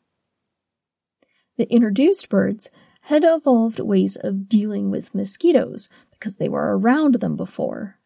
The 1.58 1.72
introduced 1.72 2.30
birds 2.30 2.70
had 3.08 3.24
evolved 3.26 3.80
ways 3.80 4.16
of 4.18 4.48
dealing 4.48 4.90
with 4.90 5.16
mosquitoes 5.16 5.90
because 6.12 6.38
they 6.38 6.50
were 6.50 6.78
around 6.78 7.16
them 7.16 7.36
before 7.36 7.98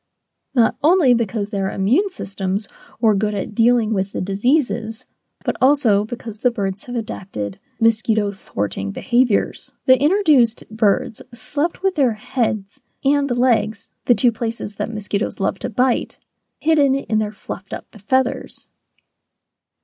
not 0.53 0.75
only 0.83 1.13
because 1.13 1.49
their 1.49 1.69
immune 1.71 2.09
systems 2.09 2.67
were 2.99 3.15
good 3.15 3.33
at 3.33 3.55
dealing 3.55 3.93
with 3.93 4.11
the 4.11 4.21
diseases, 4.21 5.05
but 5.43 5.55
also 5.61 6.03
because 6.03 6.39
the 6.39 6.51
birds 6.51 6.85
have 6.85 6.95
adapted 6.95 7.59
mosquito 7.79 8.31
thwarting 8.31 8.91
behaviors. 8.91 9.73
The 9.85 9.99
introduced 9.99 10.63
birds 10.69 11.21
slept 11.33 11.81
with 11.81 11.95
their 11.95 12.13
heads 12.13 12.81
and 13.03 13.35
legs, 13.35 13.91
the 14.05 14.13
two 14.13 14.31
places 14.31 14.75
that 14.75 14.93
mosquitoes 14.93 15.39
love 15.39 15.57
to 15.59 15.69
bite, 15.69 16.19
hidden 16.59 16.93
in 16.95 17.17
their 17.17 17.31
fluffed 17.31 17.73
up 17.73 17.87
feathers. 18.07 18.67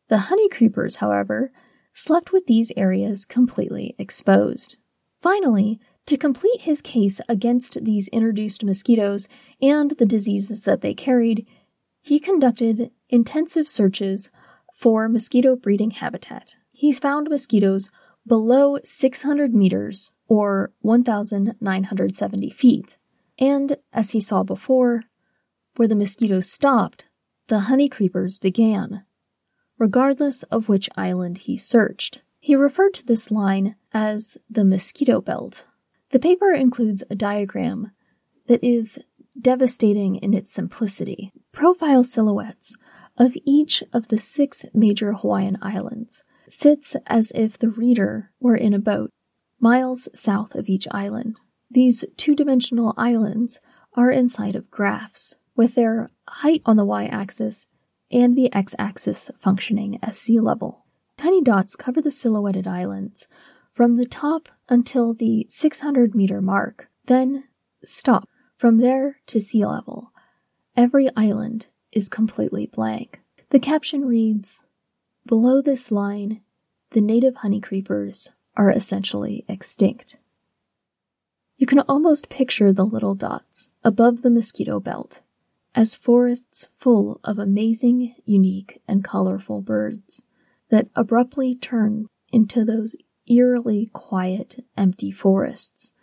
The 0.09 0.19
honey 0.19 0.49
creepers, 0.49 0.97
however, 0.97 1.51
slept 1.93 2.31
with 2.31 2.45
these 2.45 2.71
areas 2.77 3.25
completely 3.25 3.95
exposed. 3.97 4.77
Finally, 5.21 5.79
to 6.05 6.17
complete 6.17 6.61
his 6.61 6.81
case 6.81 7.19
against 7.27 7.83
these 7.83 8.07
introduced 8.09 8.63
mosquitoes 8.63 9.27
and 9.61 9.91
the 9.91 10.05
diseases 10.05 10.61
that 10.63 10.81
they 10.81 10.93
carried, 10.93 11.45
he 12.01 12.19
conducted 12.19 12.91
intensive 13.09 13.67
searches 13.67 14.29
for 14.73 15.09
mosquito 15.09 15.55
breeding 15.55 15.91
habitat. 15.91 16.55
He 16.71 16.93
found 16.93 17.29
mosquitoes 17.29 17.89
below 18.25 18.77
600 18.83 19.53
meters 19.53 20.13
or 20.27 20.71
1,970 20.81 22.49
feet. 22.51 22.97
And 23.39 23.77
as 23.91 24.11
he 24.11 24.21
saw 24.21 24.43
before, 24.43 25.03
where 25.75 25.87
the 25.87 25.95
mosquitoes 25.95 26.49
stopped, 26.49 27.05
the 27.47 27.61
honey 27.61 27.89
creepers 27.89 28.37
began, 28.37 29.03
regardless 29.77 30.43
of 30.43 30.69
which 30.69 30.89
island 30.95 31.39
he 31.39 31.57
searched. 31.57 32.21
He 32.39 32.55
referred 32.55 32.93
to 32.95 33.05
this 33.05 33.31
line 33.31 33.75
as 33.93 34.37
the 34.49 34.65
mosquito 34.65 35.21
belt. 35.21 35.65
The 36.11 36.19
paper 36.19 36.51
includes 36.51 37.03
a 37.09 37.15
diagram 37.15 37.91
that 38.47 38.63
is 38.63 38.99
devastating 39.39 40.15
in 40.15 40.33
its 40.33 40.53
simplicity. 40.53 41.31
Profile 41.51 42.03
silhouettes 42.03 42.75
of 43.17 43.33
each 43.45 43.83
of 43.93 44.07
the 44.07 44.17
six 44.19 44.65
major 44.73 45.13
Hawaiian 45.13 45.57
islands 45.61 46.23
sits 46.47 46.95
as 47.07 47.31
if 47.35 47.57
the 47.57 47.69
reader 47.69 48.31
were 48.39 48.55
in 48.55 48.73
a 48.73 48.79
boat, 48.79 49.11
miles 49.59 50.07
south 50.13 50.55
of 50.55 50.69
each 50.69 50.87
island. 50.91 51.35
These 51.69 52.05
two 52.15 52.35
dimensional 52.35 52.93
islands 52.95 53.59
are 53.95 54.11
inside 54.11 54.55
of 54.55 54.71
graphs. 54.71 55.35
with 55.55 55.73
their 55.73 56.11
height 56.27 56.61
on 56.65 56.77
the 56.77 56.85
y 56.85 57.05
axis 57.05 57.65
and 58.11 58.37
the 58.37 58.53
x 58.53 58.75
axis 58.77 59.31
functioning 59.39 59.97
as 60.03 60.17
sea 60.17 60.39
level. 60.39 60.85
Tiny 61.17 61.41
dots 61.41 61.75
cover 61.75 61.99
the 61.99 62.11
silhouetted 62.11 62.67
islands 62.67 63.27
from 63.77 63.93
the 63.93 64.07
top 64.07 64.49
until 64.69 65.13
the 65.13 65.45
600 65.49 66.15
meter 66.15 66.41
mark, 66.41 66.89
then 67.05 67.43
stop. 67.83 68.27
From 68.55 68.79
there 68.79 69.17
to 69.27 69.39
sea 69.39 69.63
level, 69.63 70.11
every 70.75 71.09
island 71.15 71.67
is 71.91 72.09
completely 72.09 72.65
blank. 72.65 73.21
The 73.51 73.59
caption 73.59 74.03
reads 74.05 74.63
Below 75.27 75.61
this 75.61 75.91
line, 75.91 76.41
the 76.89 77.01
native 77.01 77.35
honeycreepers 77.35 78.29
are 78.55 78.71
essentially 78.71 79.45
extinct. 79.47 80.17
You 81.57 81.67
can 81.67 81.81
almost 81.81 82.29
picture 82.29 82.73
the 82.73 82.83
little 82.83 83.13
dots 83.13 83.69
above 83.83 84.23
the 84.23 84.31
mosquito 84.31 84.79
belt 84.79 85.21
as 85.75 85.93
forests 85.93 86.67
full 86.79 87.19
of 87.23 87.37
amazing, 87.37 88.15
unique, 88.25 88.81
and 88.87 89.03
colorful 89.03 89.61
birds 89.61 90.23
that 90.71 90.87
abruptly 90.95 91.53
turn 91.53 92.07
into 92.31 92.65
those 92.65 92.95
eerily 93.27 93.89
quiet, 93.93 94.63
empty 94.77 95.11
forests 95.11 95.93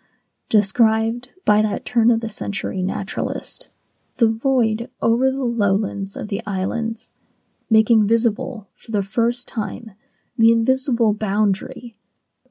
described 0.48 1.30
by 1.44 1.62
that 1.62 1.84
turn 1.84 2.10
of 2.10 2.20
the 2.20 2.30
century 2.30 2.82
naturalist. 2.82 3.68
The 4.18 4.28
void 4.28 4.88
over 5.02 5.30
the 5.30 5.44
lowlands 5.44 6.16
of 6.16 6.28
the 6.28 6.42
islands, 6.46 7.10
making 7.68 8.06
visible 8.06 8.68
for 8.76 8.92
the 8.92 9.02
first 9.02 9.48
time 9.48 9.92
the 10.38 10.52
invisible 10.52 11.12
boundary 11.12 11.96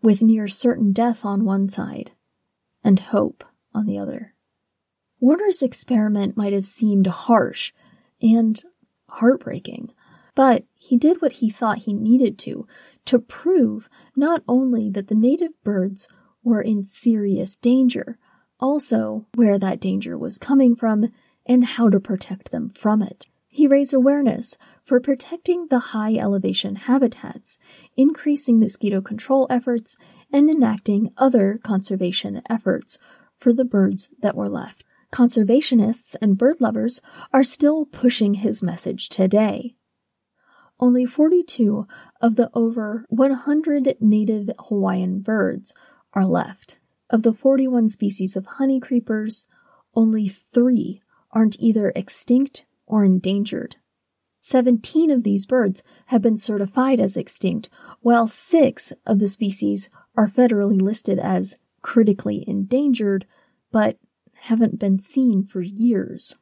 with 0.02 0.22
near 0.22 0.48
certain 0.48 0.92
death 0.92 1.24
on 1.24 1.46
one 1.46 1.70
side 1.70 2.12
and 2.84 3.00
hope 3.00 3.44
on 3.74 3.86
the 3.86 3.98
other. 3.98 4.34
Warner's 5.20 5.62
experiment 5.62 6.36
might 6.36 6.52
have 6.52 6.68
seemed 6.68 7.08
harsh 7.08 7.72
and 8.22 8.62
heartbreaking, 9.08 9.94
but 10.36 10.64
he 10.76 10.98
did 10.98 11.22
what 11.22 11.34
he 11.34 11.50
thought 11.50 11.80
he 11.80 11.94
needed 11.94 12.38
to 12.40 12.68
to 13.06 13.20
prove 13.20 13.90
not 14.16 14.44
only 14.48 14.90
that 14.90 15.08
the 15.08 15.16
native 15.16 15.52
birds 15.64 16.08
were 16.44 16.62
in 16.62 16.84
serious 16.84 17.58
danger, 17.58 18.18
also 18.60 19.26
where 19.36 19.60
that 19.60 19.80
danger 19.80 20.18
was 20.18 20.38
coming 20.38 20.76
from 20.76 21.10
and 21.46 21.66
how 21.66 21.90
to 21.90 22.00
protect 22.00 22.52
them 22.52 22.70
from 22.70 23.02
it. 23.02 23.28
He 23.48 23.68
raised 23.68 23.94
awareness 23.94 24.58
for 24.84 25.00
protecting 25.00 25.68
the 25.68 25.80
high 25.80 26.16
elevation 26.16 26.76
habitats, 26.76 27.60
increasing 27.96 28.60
mosquito 28.60 29.02
control 29.02 29.46
efforts, 29.50 29.96
and 30.32 30.50
enacting 30.50 31.12
other 31.18 31.60
conservation 31.64 32.42
efforts 32.50 32.98
for 33.38 33.54
the 33.54 33.66
birds 33.66 34.10
that 34.22 34.36
were 34.36 34.50
left. 34.50 34.84
Conservationists 35.14 36.16
and 36.20 36.40
bird 36.40 36.60
lovers 36.60 37.00
are 37.32 37.44
still 37.44 37.86
pushing 37.86 38.36
his 38.36 38.64
message 38.64 39.10
today. 39.10 39.76
Only 40.80 41.06
42 41.06 41.88
of 42.22 42.36
the 42.36 42.50
over 42.54 43.06
100 43.10 43.98
native 44.02 44.50
Hawaiian 44.68 45.22
birds 45.22 45.74
are 46.14 46.26
left. 46.26 46.78
Of 47.10 47.24
the 47.24 47.34
41 47.34 47.90
species 47.90 48.36
of 48.36 48.46
honey 48.46 48.80
creepers, 48.80 49.48
only 49.96 50.28
three 50.28 51.02
aren't 51.32 51.60
either 51.60 51.92
extinct 51.96 52.66
or 52.86 53.06
endangered. 53.06 53.76
17 54.42 55.10
of 55.10 55.24
these 55.24 55.46
birds 55.46 55.84
have 56.08 56.22
been 56.22 56.38
certified 56.38 57.00
as 57.00 57.16
extinct, 57.16 57.70
while 58.02 58.28
six 58.28 58.92
of 59.06 59.20
the 59.20 59.28
species 59.28 59.90
are 60.18 60.28
federally 60.28 60.82
listed 60.82 61.18
as 61.18 61.58
critically 61.82 62.44
endangered, 62.48 63.26
but 63.72 63.98
haven't 64.34 64.80
been 64.80 65.00
seen 65.00 65.46
for 65.46 65.62
years. 65.62 66.36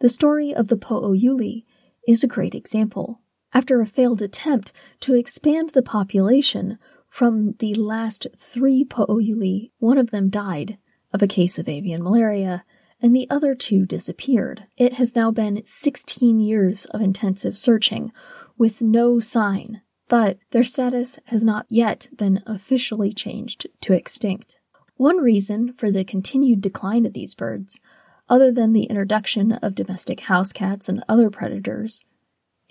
The 0.00 0.08
story 0.08 0.54
of 0.54 0.68
the 0.68 0.76
Po'ouli 0.76 1.64
is 2.06 2.22
a 2.22 2.28
great 2.28 2.54
example. 2.54 3.21
After 3.54 3.80
a 3.80 3.86
failed 3.86 4.22
attempt 4.22 4.72
to 5.00 5.14
expand 5.14 5.70
the 5.70 5.82
population 5.82 6.78
from 7.08 7.52
the 7.58 7.74
last 7.74 8.26
three 8.34 8.84
Po'ouli, 8.84 9.70
one 9.78 9.98
of 9.98 10.10
them 10.10 10.30
died 10.30 10.78
of 11.12 11.22
a 11.22 11.28
case 11.28 11.58
of 11.58 11.68
avian 11.68 12.02
malaria, 12.02 12.64
and 13.02 13.14
the 13.14 13.28
other 13.28 13.54
two 13.54 13.84
disappeared. 13.84 14.64
It 14.78 14.94
has 14.94 15.14
now 15.14 15.30
been 15.30 15.62
16 15.64 16.40
years 16.40 16.86
of 16.86 17.02
intensive 17.02 17.58
searching 17.58 18.12
with 18.56 18.80
no 18.80 19.20
sign, 19.20 19.82
but 20.08 20.38
their 20.52 20.64
status 20.64 21.18
has 21.26 21.44
not 21.44 21.66
yet 21.68 22.08
been 22.16 22.42
officially 22.46 23.12
changed 23.12 23.66
to 23.82 23.92
extinct. 23.92 24.56
One 24.96 25.18
reason 25.18 25.74
for 25.74 25.90
the 25.90 26.04
continued 26.04 26.60
decline 26.60 27.04
of 27.04 27.12
these 27.12 27.34
birds, 27.34 27.80
other 28.28 28.52
than 28.52 28.72
the 28.72 28.84
introduction 28.84 29.52
of 29.52 29.74
domestic 29.74 30.20
house 30.20 30.52
cats 30.52 30.88
and 30.88 31.04
other 31.08 31.28
predators, 31.28 32.04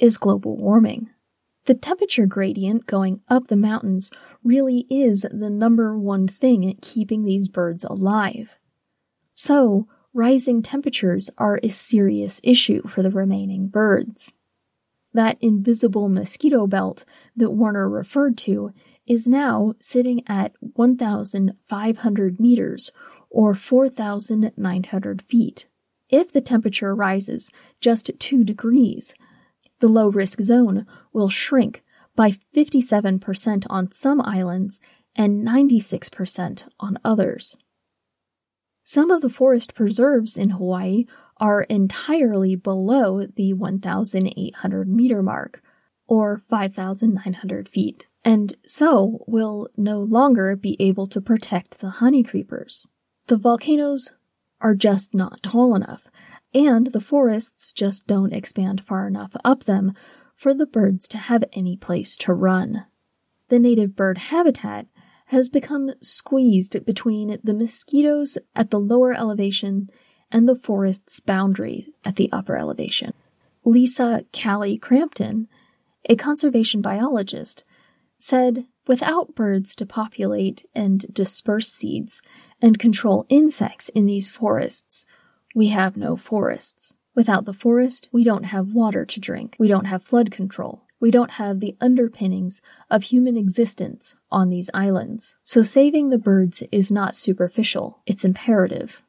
is 0.01 0.17
global 0.17 0.57
warming. 0.57 1.09
The 1.65 1.75
temperature 1.75 2.25
gradient 2.25 2.87
going 2.87 3.21
up 3.29 3.47
the 3.47 3.55
mountains 3.55 4.11
really 4.43 4.87
is 4.89 5.25
the 5.31 5.49
number 5.49 5.97
one 5.97 6.27
thing 6.27 6.77
keeping 6.81 7.23
these 7.23 7.47
birds 7.47 7.85
alive. 7.85 8.57
So, 9.35 9.87
rising 10.13 10.63
temperatures 10.63 11.29
are 11.37 11.59
a 11.61 11.69
serious 11.69 12.41
issue 12.43 12.87
for 12.87 13.03
the 13.03 13.11
remaining 13.11 13.67
birds. 13.67 14.33
That 15.13 15.37
invisible 15.39 16.09
mosquito 16.09 16.65
belt 16.67 17.05
that 17.35 17.51
Warner 17.51 17.87
referred 17.87 18.37
to 18.39 18.73
is 19.05 19.27
now 19.27 19.73
sitting 19.81 20.23
at 20.27 20.53
1,500 20.59 22.39
meters 22.39 22.91
or 23.29 23.53
4,900 23.53 25.21
feet. 25.21 25.67
If 26.09 26.31
the 26.31 26.41
temperature 26.41 26.95
rises 26.95 27.51
just 27.79 28.11
2 28.19 28.43
degrees, 28.43 29.13
the 29.82 29.89
low 29.89 30.08
risk 30.08 30.39
zone 30.41 30.88
will 31.12 31.30
shrink 31.30 31.84
by 32.15 32.32
57% 32.56 33.65
on 33.70 33.91
some 33.91 34.22
islands 34.22 34.80
and 35.15 35.46
96% 35.46 36.63
on 36.80 36.98
others. 37.04 37.58
Some 38.84 39.12
of 39.12 39.22
the 39.22 39.30
forest 39.30 39.76
preserves 39.76 40.38
in 40.38 40.52
Hawaii 40.52 41.06
are 41.38 41.63
entirely 41.63 42.56
below 42.56 43.26
the 43.26 43.54
1,800 43.54 44.88
meter 44.88 45.24
mark, 45.24 45.62
or 46.08 46.38
5,900 46.50 47.70
feet, 47.70 48.06
and 48.24 48.56
so 48.67 49.24
will 49.28 49.70
no 49.78 50.02
longer 50.02 50.56
be 50.56 50.76
able 50.80 51.08
to 51.08 51.22
protect 51.22 51.80
the 51.80 51.89
honey 51.89 52.22
creepers. 52.22 52.88
The 53.28 53.38
volcanoes 53.38 54.12
are 54.60 54.76
just 54.76 55.13
not 55.13 55.41
tall 55.41 55.74
enough, 55.74 56.04
and 56.53 56.87
the 56.87 57.01
forests 57.01 57.71
just 57.71 58.07
don't 58.07 58.33
expand 58.33 58.83
far 58.85 59.07
enough 59.07 59.31
up 59.43 59.63
them 59.63 59.93
for 60.35 60.53
the 60.53 60.65
birds 60.65 61.07
to 61.09 61.17
have 61.17 61.43
any 61.53 61.77
place 61.77 62.17
to 62.17 62.33
run. 62.33 62.85
The 63.49 63.59
native 63.59 63.95
bird 63.95 64.17
habitat 64.17 64.87
has 65.27 65.49
become 65.49 65.91
squeezed 66.01 66.85
between 66.85 67.39
the 67.43 67.53
mosquitoes 67.53 68.37
at 68.55 68.69
the 68.69 68.79
lower 68.79 69.13
elevation 69.13 69.89
and 70.31 70.47
the 70.47 70.55
forest's 70.55 71.19
boundary 71.19 71.93
at 72.03 72.15
the 72.15 72.29
upper 72.31 72.57
elevation. 72.57 73.13
Lisa 73.63 74.25
Cali 74.31 74.77
Crampton, 74.77 75.47
a 76.09 76.15
conservation 76.15 76.81
biologist, 76.81 77.63
said 78.17 78.65
without 78.87 79.35
birds 79.35 79.75
to 79.75 79.85
populate 79.85 80.65
and 80.73 81.05
disperse 81.13 81.69
seeds 81.69 82.21
and 82.61 82.79
control 82.79 83.25
insects 83.29 83.89
in 83.89 84.05
these 84.05 84.29
forests, 84.29 85.05
we 85.55 85.67
have 85.67 85.97
no 85.97 86.15
forests. 86.15 86.93
Without 87.13 87.45
the 87.45 87.53
forest, 87.53 88.09
we 88.11 88.23
don't 88.23 88.45
have 88.45 88.73
water 88.73 89.05
to 89.05 89.19
drink. 89.19 89.55
We 89.59 89.67
don't 89.67 89.85
have 89.85 90.03
flood 90.03 90.31
control 90.31 90.83
we 91.01 91.11
don't 91.11 91.31
have 91.31 91.59
the 91.59 91.75
underpinnings 91.81 92.61
of 92.89 93.03
human 93.03 93.35
existence 93.35 94.15
on 94.31 94.49
these 94.49 94.69
islands. 94.73 95.35
So 95.43 95.63
saving 95.63 96.09
the 96.09 96.19
birds 96.19 96.63
is 96.71 96.91
not 96.91 97.15
superficial, 97.15 97.99
it's 98.05 98.23
imperative. 98.23 99.01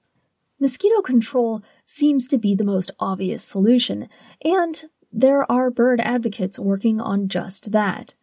Mosquito 0.59 1.03
control 1.03 1.63
seems 1.85 2.27
to 2.29 2.39
be 2.39 2.55
the 2.55 2.65
most 2.65 2.91
obvious 2.99 3.45
solution, 3.45 4.09
and 4.43 4.85
there 5.13 5.51
are 5.53 5.71
bird 5.71 6.01
advocates 6.01 6.59
working 6.59 7.01
on 7.01 7.29
just 7.29 7.73
that. 7.73 8.15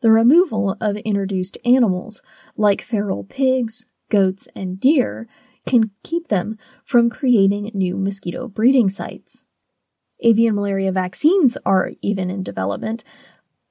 The 0.00 0.12
removal 0.12 0.76
of 0.80 0.96
introduced 0.98 1.58
animals, 1.64 2.22
like 2.56 2.82
feral 2.82 3.24
pigs, 3.24 3.84
goats, 4.10 4.46
and 4.54 4.78
deer, 4.78 5.26
can 5.68 5.90
keep 6.02 6.28
them 6.28 6.56
from 6.84 7.10
creating 7.10 7.70
new 7.74 7.96
mosquito 7.96 8.48
breeding 8.48 8.88
sites. 8.88 9.44
Avian 10.20 10.54
malaria 10.54 10.90
vaccines 10.90 11.56
are 11.64 11.92
even 12.02 12.30
in 12.30 12.42
development, 12.42 13.04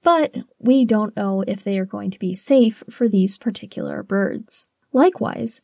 but 0.04 0.34
we 0.60 0.86
don't 0.86 1.16
know 1.18 1.44
if 1.48 1.64
they 1.64 1.78
are 1.78 1.86
going 1.86 2.12
to 2.12 2.20
be 2.20 2.34
safe 2.34 2.84
for 2.90 3.10
these 3.10 3.38
particular 3.38 4.04
birds. 4.04 4.68
Likewise, 4.94 5.62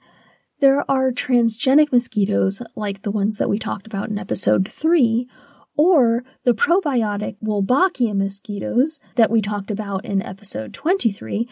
there 0.60 0.90
are 0.90 1.12
transgenic 1.12 1.92
mosquitoes 1.92 2.62
like 2.76 3.02
the 3.02 3.12
ones 3.12 3.38
that 3.38 3.50
we 3.50 3.60
talked 3.60 3.88
about 3.88 4.10
in 4.10 4.18
episode 4.18 4.70
3, 4.70 5.28
or 5.76 6.24
the 6.44 6.54
probiotic 6.54 7.36
Wolbachia 7.44 8.16
mosquitoes 8.16 9.00
that 9.16 9.32
we 9.32 9.42
talked 9.42 9.72
about 9.72 10.06
in 10.06 10.22
episode 10.22 10.74
23, 10.74 11.48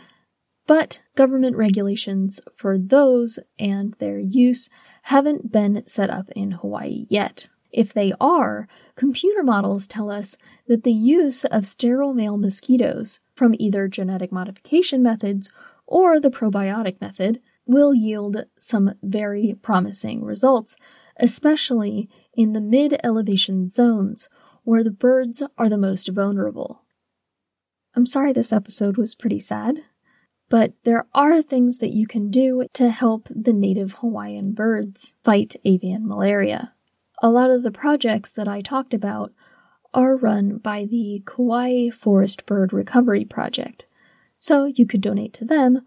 but 0.67 1.01
government 1.15 1.55
regulations 1.55 2.39
for 2.55 2.77
those 2.77 3.39
and 3.59 3.95
their 3.99 4.19
use 4.19 4.69
haven't 5.03 5.51
been 5.51 5.83
set 5.85 6.09
up 6.09 6.29
in 6.35 6.51
Hawaii 6.51 7.05
yet. 7.09 7.49
If 7.71 7.93
they 7.93 8.13
are, 8.19 8.67
computer 8.95 9.43
models 9.43 9.87
tell 9.87 10.11
us 10.11 10.35
that 10.67 10.83
the 10.83 10.91
use 10.91 11.45
of 11.45 11.65
sterile 11.65 12.13
male 12.13 12.37
mosquitoes 12.37 13.21
from 13.33 13.55
either 13.59 13.87
genetic 13.87 14.31
modification 14.31 15.01
methods 15.01 15.51
or 15.87 16.19
the 16.19 16.29
probiotic 16.29 16.99
method 17.01 17.41
will 17.65 17.93
yield 17.93 18.45
some 18.59 18.93
very 19.01 19.55
promising 19.61 20.23
results, 20.23 20.75
especially 21.17 22.09
in 22.33 22.53
the 22.53 22.61
mid 22.61 22.99
elevation 23.03 23.69
zones 23.69 24.29
where 24.63 24.83
the 24.83 24.91
birds 24.91 25.41
are 25.57 25.69
the 25.69 25.77
most 25.77 26.09
vulnerable. 26.09 26.83
I'm 27.95 28.05
sorry 28.05 28.31
this 28.33 28.53
episode 28.53 28.97
was 28.97 29.15
pretty 29.15 29.39
sad, 29.39 29.83
but 30.51 30.73
there 30.83 31.07
are 31.13 31.41
things 31.41 31.77
that 31.77 31.93
you 31.93 32.05
can 32.05 32.29
do 32.29 32.67
to 32.73 32.89
help 32.89 33.29
the 33.33 33.53
native 33.53 33.93
Hawaiian 33.93 34.51
birds 34.51 35.15
fight 35.23 35.55
avian 35.63 36.05
malaria. 36.05 36.73
A 37.23 37.29
lot 37.29 37.49
of 37.49 37.63
the 37.63 37.71
projects 37.71 38.33
that 38.33 38.49
I 38.49 38.59
talked 38.59 38.93
about 38.93 39.31
are 39.93 40.17
run 40.17 40.57
by 40.57 40.83
the 40.83 41.23
Kauai 41.25 41.89
Forest 41.89 42.45
Bird 42.45 42.73
Recovery 42.73 43.23
Project, 43.23 43.85
so 44.39 44.65
you 44.65 44.85
could 44.85 44.99
donate 44.99 45.33
to 45.35 45.45
them 45.45 45.83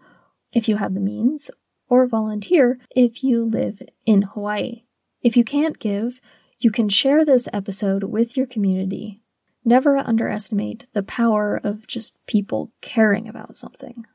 if 0.51 0.67
you 0.67 0.77
have 0.77 0.95
the 0.95 0.99
means, 0.99 1.51
or 1.87 2.07
volunteer 2.07 2.79
if 2.89 3.23
you 3.23 3.45
live 3.45 3.83
in 4.07 4.23
Hawaii. 4.23 4.85
If 5.21 5.37
you 5.37 5.43
can't 5.43 5.77
give, 5.77 6.19
you 6.57 6.71
can 6.71 6.89
share 6.89 7.23
this 7.23 7.47
episode 7.53 8.05
with 8.05 8.35
your 8.35 8.47
community. 8.47 9.21
Never 9.63 9.97
underestimate 9.97 10.87
the 10.93 11.03
power 11.03 11.61
of 11.63 11.85
just 11.85 12.15
people 12.25 12.71
caring 12.81 13.27
about 13.27 13.55
something. 13.55 14.05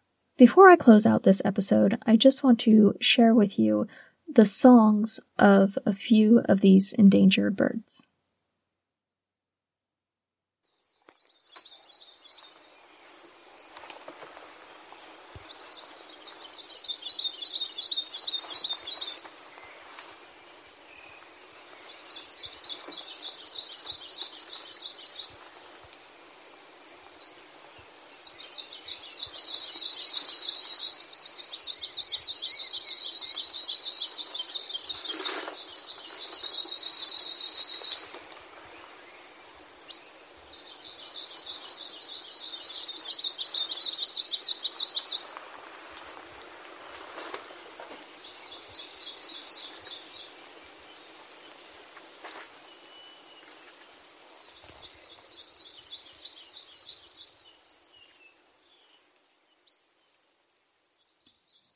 Before 0.41 0.71
I 0.71 0.77
close 0.77 1.05
out 1.05 1.23
this 1.23 1.43
episode, 1.45 1.99
I 2.07 2.17
just 2.17 2.43
want 2.43 2.61
to 2.61 2.95
share 2.99 3.35
with 3.35 3.59
you 3.59 3.87
the 4.27 4.47
songs 4.47 5.21
of 5.39 5.79
a 5.85 5.93
few 5.93 6.39
of 6.47 6.63
these 6.63 6.95
endangered 6.95 7.57
birds. 7.57 8.07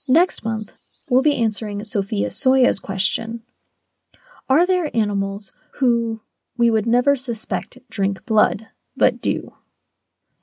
Next 0.07 0.45
month, 0.45 0.73
we'll 1.09 1.23
be 1.23 1.37
answering 1.37 1.85
Sophia 1.85 2.31
Soya's 2.31 2.79
question 2.79 3.43
Are 4.49 4.67
there 4.67 4.95
animals 4.95 5.53
who 5.79 6.21
we 6.57 6.71
would 6.71 6.87
never 6.87 7.17
suspect 7.17 7.79
drink 7.89 8.25
blood, 8.27 8.69
but 8.97 9.21
do? 9.21 9.55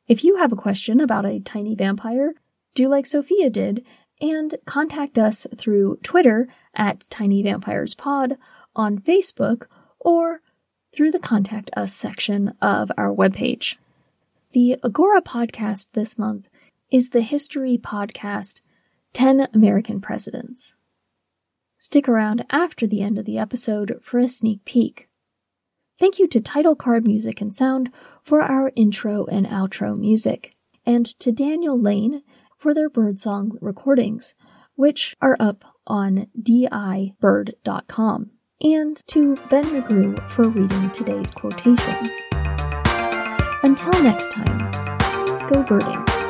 If 0.07 0.23
you 0.23 0.37
have 0.37 0.51
a 0.51 0.57
question 0.57 0.99
about 0.99 1.25
a 1.25 1.39
tiny 1.39 1.75
vampire, 1.75 2.33
do 2.73 2.87
like 2.87 3.05
Sophia 3.05 3.49
did 3.49 3.85
and 4.19 4.55
contact 4.65 5.17
us 5.17 5.45
through 5.55 5.97
Twitter 6.03 6.47
at 6.75 7.09
Tiny 7.09 7.41
Vampires 7.43 7.95
Pod, 7.95 8.37
on 8.75 8.99
Facebook, 8.99 9.65
or 9.99 10.41
through 10.93 11.11
the 11.11 11.19
Contact 11.19 11.69
Us 11.75 11.93
section 11.93 12.53
of 12.61 12.91
our 12.97 13.13
webpage. 13.13 13.77
The 14.53 14.77
Agora 14.83 15.21
podcast 15.21 15.87
this 15.93 16.17
month 16.17 16.47
is 16.89 17.09
the 17.09 17.21
history 17.21 17.79
podcast 17.81 18.61
10 19.13 19.49
American 19.53 19.99
Presidents. 20.01 20.75
Stick 21.77 22.07
around 22.07 22.45
after 22.49 22.85
the 22.85 23.01
end 23.01 23.17
of 23.17 23.25
the 23.25 23.37
episode 23.37 23.99
for 24.01 24.19
a 24.19 24.27
sneak 24.27 24.63
peek. 24.65 25.09
Thank 25.99 26.19
you 26.19 26.27
to 26.27 26.39
Title 26.39 26.75
Card 26.75 27.05
Music 27.05 27.41
and 27.41 27.55
Sound 27.55 27.91
for 28.23 28.41
our 28.41 28.71
intro 28.75 29.25
and 29.25 29.45
outro 29.47 29.97
music, 29.97 30.55
and 30.85 31.05
to 31.19 31.31
Daniel 31.31 31.79
Lane 31.79 32.23
for 32.57 32.73
their 32.73 32.89
birdsong 32.89 33.57
recordings, 33.61 34.33
which 34.75 35.15
are 35.21 35.37
up 35.39 35.63
on 35.85 36.27
dibird.com, 36.39 38.31
and 38.61 39.01
to 39.07 39.35
Ben 39.49 39.63
McGrew 39.65 40.29
for 40.29 40.49
reading 40.49 40.89
today's 40.91 41.31
quotations. 41.31 42.09
Until 43.63 44.03
next 44.03 44.31
time, 44.31 44.71
go 45.49 45.63
birding. 45.63 46.20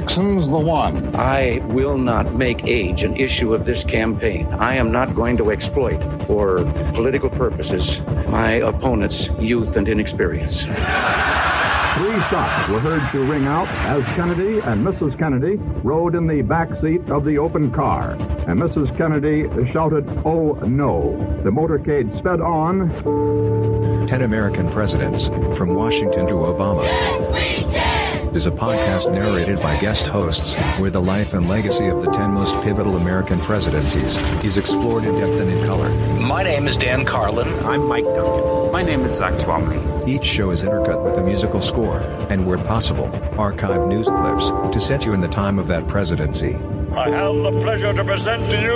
Nixon's 0.00 0.48
the 0.48 0.58
one. 0.58 1.12
I 1.16 1.60
will 1.66 1.98
not 1.98 2.34
make 2.34 2.64
age 2.64 3.02
an 3.02 3.16
issue 3.16 3.52
of 3.52 3.64
this 3.64 3.82
campaign. 3.82 4.46
I 4.54 4.76
am 4.76 4.92
not 4.92 5.12
going 5.12 5.36
to 5.38 5.50
exploit, 5.50 5.98
for 6.24 6.62
political 6.94 7.28
purposes, 7.28 8.00
my 8.28 8.52
opponent's 8.52 9.28
youth 9.40 9.74
and 9.76 9.88
inexperience. 9.88 10.62
Three 10.62 12.20
shots 12.30 12.68
were 12.68 12.78
heard 12.78 13.10
to 13.10 13.24
ring 13.24 13.48
out 13.48 13.66
as 13.68 14.04
Kennedy 14.14 14.60
and 14.60 14.86
Mrs. 14.86 15.18
Kennedy 15.18 15.56
rode 15.82 16.14
in 16.14 16.28
the 16.28 16.42
back 16.42 16.68
seat 16.80 17.10
of 17.10 17.24
the 17.24 17.38
open 17.38 17.72
car. 17.72 18.12
And 18.12 18.60
Mrs. 18.60 18.96
Kennedy 18.96 19.48
shouted, 19.72 20.08
Oh 20.24 20.52
no. 20.64 21.16
The 21.42 21.50
motorcade 21.50 22.16
sped 22.16 22.40
on. 22.40 24.06
10 24.06 24.22
American 24.22 24.70
Presidents, 24.70 25.26
from 25.56 25.74
Washington 25.74 26.28
to 26.28 26.34
Obama. 26.34 26.84
Yes, 26.84 27.64
we 27.66 27.72
can! 27.72 27.97
Is 28.34 28.46
a 28.46 28.50
podcast 28.50 29.12
narrated 29.12 29.60
by 29.60 29.80
guest 29.80 30.06
hosts, 30.06 30.54
where 30.78 30.90
the 30.90 31.00
life 31.00 31.34
and 31.34 31.48
legacy 31.48 31.86
of 31.86 32.00
the 32.02 32.10
10 32.10 32.30
most 32.30 32.54
pivotal 32.62 32.96
American 32.96 33.40
presidencies 33.40 34.16
is 34.44 34.56
explored 34.56 35.04
in 35.04 35.14
depth 35.18 35.40
and 35.40 35.50
in 35.50 35.66
color. 35.66 35.88
My 36.20 36.42
name 36.42 36.68
is 36.68 36.76
Dan 36.76 37.04
Carlin. 37.04 37.48
I'm 37.64 37.88
Mike 37.88 38.04
Duncan. 38.04 38.70
My 38.70 38.82
name 38.82 39.04
is 39.04 39.16
Zach 39.16 39.34
Twamley. 39.34 40.06
Each 40.06 40.24
show 40.24 40.50
is 40.50 40.62
intercut 40.62 41.02
with 41.02 41.18
a 41.18 41.22
musical 41.22 41.60
score, 41.60 42.00
and 42.30 42.46
where 42.46 42.58
possible, 42.58 43.10
archive 43.38 43.88
news 43.88 44.08
clips 44.08 44.50
to 44.72 44.78
set 44.78 45.04
you 45.04 45.14
in 45.14 45.20
the 45.20 45.28
time 45.28 45.58
of 45.58 45.66
that 45.66 45.88
presidency. 45.88 46.56
I 46.98 47.10
have 47.10 47.36
the 47.36 47.52
pleasure 47.52 47.92
to 47.92 48.04
present 48.04 48.50
to 48.50 48.60
you 48.60 48.74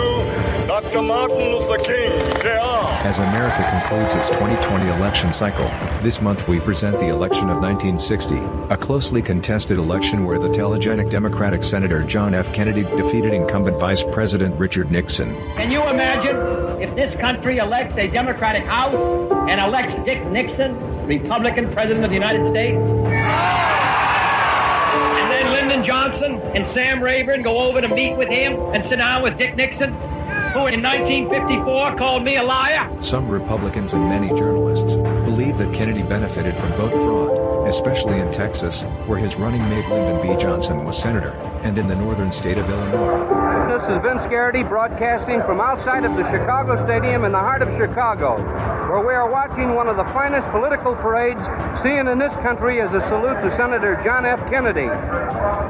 Dr. 0.68 1.02
Martin 1.02 1.38
Luther 1.38 1.82
King, 1.82 2.30
Jr. 2.40 3.04
As 3.04 3.18
America 3.18 3.68
concludes 3.68 4.14
its 4.14 4.30
2020 4.30 4.88
election 4.90 5.32
cycle, 5.32 5.64
this 6.02 6.22
month 6.22 6.46
we 6.46 6.60
present 6.60 7.00
the 7.00 7.08
election 7.08 7.50
of 7.50 7.60
1960, 7.60 8.36
a 8.72 8.76
closely 8.76 9.22
contested 9.22 9.76
election 9.76 10.24
where 10.24 10.38
the 10.38 10.48
telegenic 10.48 11.10
Democratic 11.10 11.64
Senator 11.64 12.04
John 12.04 12.32
F. 12.32 12.54
Kennedy 12.54 12.84
defeated 12.96 13.34
incumbent 13.34 13.80
Vice 13.80 14.04
President 14.04 14.56
Richard 14.56 14.92
Nixon. 14.92 15.34
Can 15.56 15.72
you 15.72 15.82
imagine 15.88 16.36
if 16.80 16.94
this 16.94 17.12
country 17.20 17.58
elects 17.58 17.96
a 17.96 18.06
Democratic 18.06 18.62
House 18.62 18.94
and 19.50 19.60
elects 19.60 19.96
Dick 20.04 20.24
Nixon, 20.26 20.78
Republican 21.08 21.72
President 21.72 22.04
of 22.04 22.10
the 22.10 22.16
United 22.16 22.48
States? 22.50 23.81
Johnson 25.84 26.40
and 26.54 26.64
Sam 26.66 27.02
Rayburn 27.02 27.42
go 27.42 27.58
over 27.58 27.80
to 27.80 27.88
meet 27.88 28.16
with 28.16 28.28
him 28.28 28.58
and 28.74 28.84
sit 28.84 28.96
down 28.96 29.22
with 29.22 29.36
Dick 29.36 29.56
Nixon, 29.56 29.92
who 30.52 30.66
in 30.66 30.82
1954 30.82 31.96
called 31.96 32.22
me 32.22 32.36
a 32.36 32.42
liar. 32.42 32.90
Some 33.00 33.28
Republicans 33.28 33.94
and 33.94 34.08
many 34.08 34.28
journalists 34.28 34.96
believe 34.96 35.58
that 35.58 35.74
Kennedy 35.74 36.02
benefited 36.02 36.56
from 36.56 36.72
vote 36.72 36.92
fraud, 36.92 37.68
especially 37.68 38.18
in 38.20 38.30
Texas, 38.32 38.84
where 39.06 39.18
his 39.18 39.36
running 39.36 39.62
mate 39.68 39.88
Lyndon 39.88 40.22
B. 40.22 40.40
Johnson 40.40 40.84
was 40.84 40.96
senator, 40.96 41.32
and 41.62 41.76
in 41.78 41.88
the 41.88 41.96
northern 41.96 42.30
state 42.30 42.58
of 42.58 42.68
Illinois. 42.68 43.41
Is 43.92 44.00
Vince 44.00 44.24
Garrity 44.30 44.62
broadcasting 44.62 45.42
from 45.42 45.60
outside 45.60 46.06
of 46.06 46.16
the 46.16 46.24
Chicago 46.30 46.82
Stadium 46.82 47.26
in 47.26 47.32
the 47.32 47.38
heart 47.38 47.60
of 47.60 47.68
Chicago, 47.76 48.38
where 48.88 49.06
we 49.06 49.12
are 49.12 49.30
watching 49.30 49.74
one 49.74 49.86
of 49.86 49.98
the 49.98 50.04
finest 50.16 50.48
political 50.48 50.94
parades 50.94 51.44
seen 51.82 52.08
in 52.08 52.18
this 52.18 52.32
country 52.40 52.80
as 52.80 52.94
a 52.94 53.02
salute 53.02 53.34
to 53.42 53.54
Senator 53.54 54.00
John 54.02 54.24
F. 54.24 54.40
Kennedy. 54.48 54.88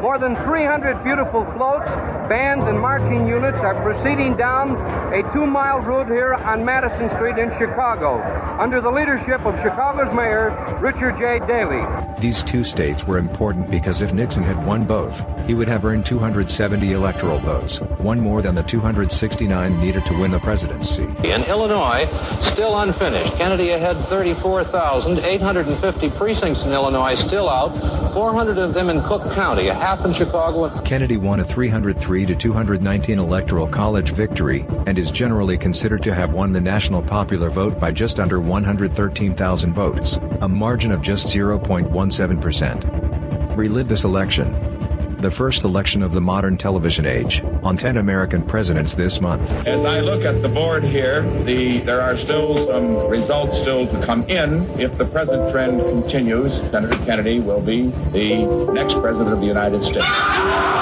More 0.01 0.19
than 0.21 0.37
300 0.45 1.03
beautiful 1.03 1.45
floats, 1.57 1.91
bands, 2.29 2.65
and 2.67 2.79
marching 2.79 3.27
units 3.27 3.59
are 3.59 3.75
proceeding 3.83 4.37
down 4.37 4.77
a 5.13 5.29
two-mile 5.33 5.81
route 5.81 6.07
here 6.07 6.35
on 6.35 6.65
Madison 6.65 7.11
Street 7.11 7.39
in 7.39 7.51
Chicago, 7.59 8.23
under 8.61 8.81
the 8.81 8.91
leadership 8.91 9.45
of 9.45 9.57
Chicago's 9.57 10.15
Mayor 10.15 10.51
Richard 10.81 11.17
J. 11.19 11.41
Daley. 11.41 11.83
These 12.21 12.45
two 12.45 12.63
states 12.63 13.05
were 13.05 13.19
important 13.19 13.69
because 13.69 14.01
if 14.01 14.13
Nixon 14.13 14.45
had 14.45 14.65
won 14.65 14.85
both, 14.85 15.25
he 15.47 15.55
would 15.55 15.69
have 15.69 15.85
earned 15.85 16.05
270 16.07 16.93
electoral 16.93 17.39
votes, 17.39 17.81
one 17.99 18.21
more 18.21 18.41
than 18.43 18.55
the 18.55 18.63
269 18.63 19.81
needed 19.81 20.05
to 20.07 20.17
win 20.19 20.31
the 20.31 20.39
presidency. 20.39 21.05
In 21.25 21.43
Illinois, 21.45 22.07
still 22.53 22.79
unfinished. 22.79 23.35
Kennedy 23.37 23.71
ahead 23.71 23.97
34,850 24.09 26.11
precincts 26.11 26.63
in 26.63 26.73
Illinois 26.73 27.17
still 27.17 27.49
out, 27.49 27.73
400 28.13 28.59
of 28.59 28.75
them 28.75 28.91
in 28.91 29.03
Cook 29.03 29.23
County, 29.33 29.69
a 29.69 29.75
half 29.75 30.05
in 30.05 30.13
Chicago. 30.15 30.69
Kennedy 30.83 31.17
won 31.17 31.41
a 31.41 31.45
303 31.45 32.27
to 32.27 32.35
219 32.35 33.19
electoral 33.19 33.69
college 33.69 34.11
victory, 34.11 34.67
and 34.87 34.99
is 34.99 35.11
generally 35.11 35.59
considered 35.59 36.03
to 36.03 36.15
have 36.15 36.33
won 36.33 36.53
the 36.53 36.61
national 36.61 37.03
popular 37.03 37.51
vote 37.51 37.81
by 37.81 37.91
just 37.91 38.21
under 38.21 38.41
113,000 38.41 39.75
votes, 39.75 40.19
a 40.41 40.49
margin 40.49 40.93
of 40.93 41.03
just 41.03 41.27
0.17%. 41.27 43.57
Relive 43.57 43.89
this 43.89 44.05
election. 44.05 44.72
The 45.23 45.31
first 45.31 45.63
election 45.63 46.03
of 46.03 46.11
the 46.11 46.21
modern 46.21 46.57
television 46.57 47.07
age, 47.07 47.45
on 47.63 47.77
10 47.77 47.97
American 47.97 48.43
presidents 48.43 48.97
this 48.97 49.21
month. 49.21 49.49
As 49.69 49.87
I 49.87 50.01
look 50.01 50.25
at 50.25 50.43
the 50.43 50.49
board 50.49 50.83
here, 50.83 51.23
the 51.45 51.79
there 51.83 52.01
are 52.01 52.19
still 52.19 52.67
some 52.67 53.07
results 53.07 53.53
still 53.61 53.87
to 53.87 54.05
come 54.05 54.25
in. 54.25 54.69
If 54.81 54.99
the 54.99 55.05
present 55.05 55.53
trend 55.53 55.81
continues, 55.81 56.53
Senator 56.73 56.97
Kennedy 57.05 57.39
will 57.39 57.61
be 57.61 57.83
the 58.11 58.73
next 58.73 58.95
president 58.95 59.33
of 59.33 59.39
the 59.39 59.47
United 59.47 59.85
States. 59.85 60.82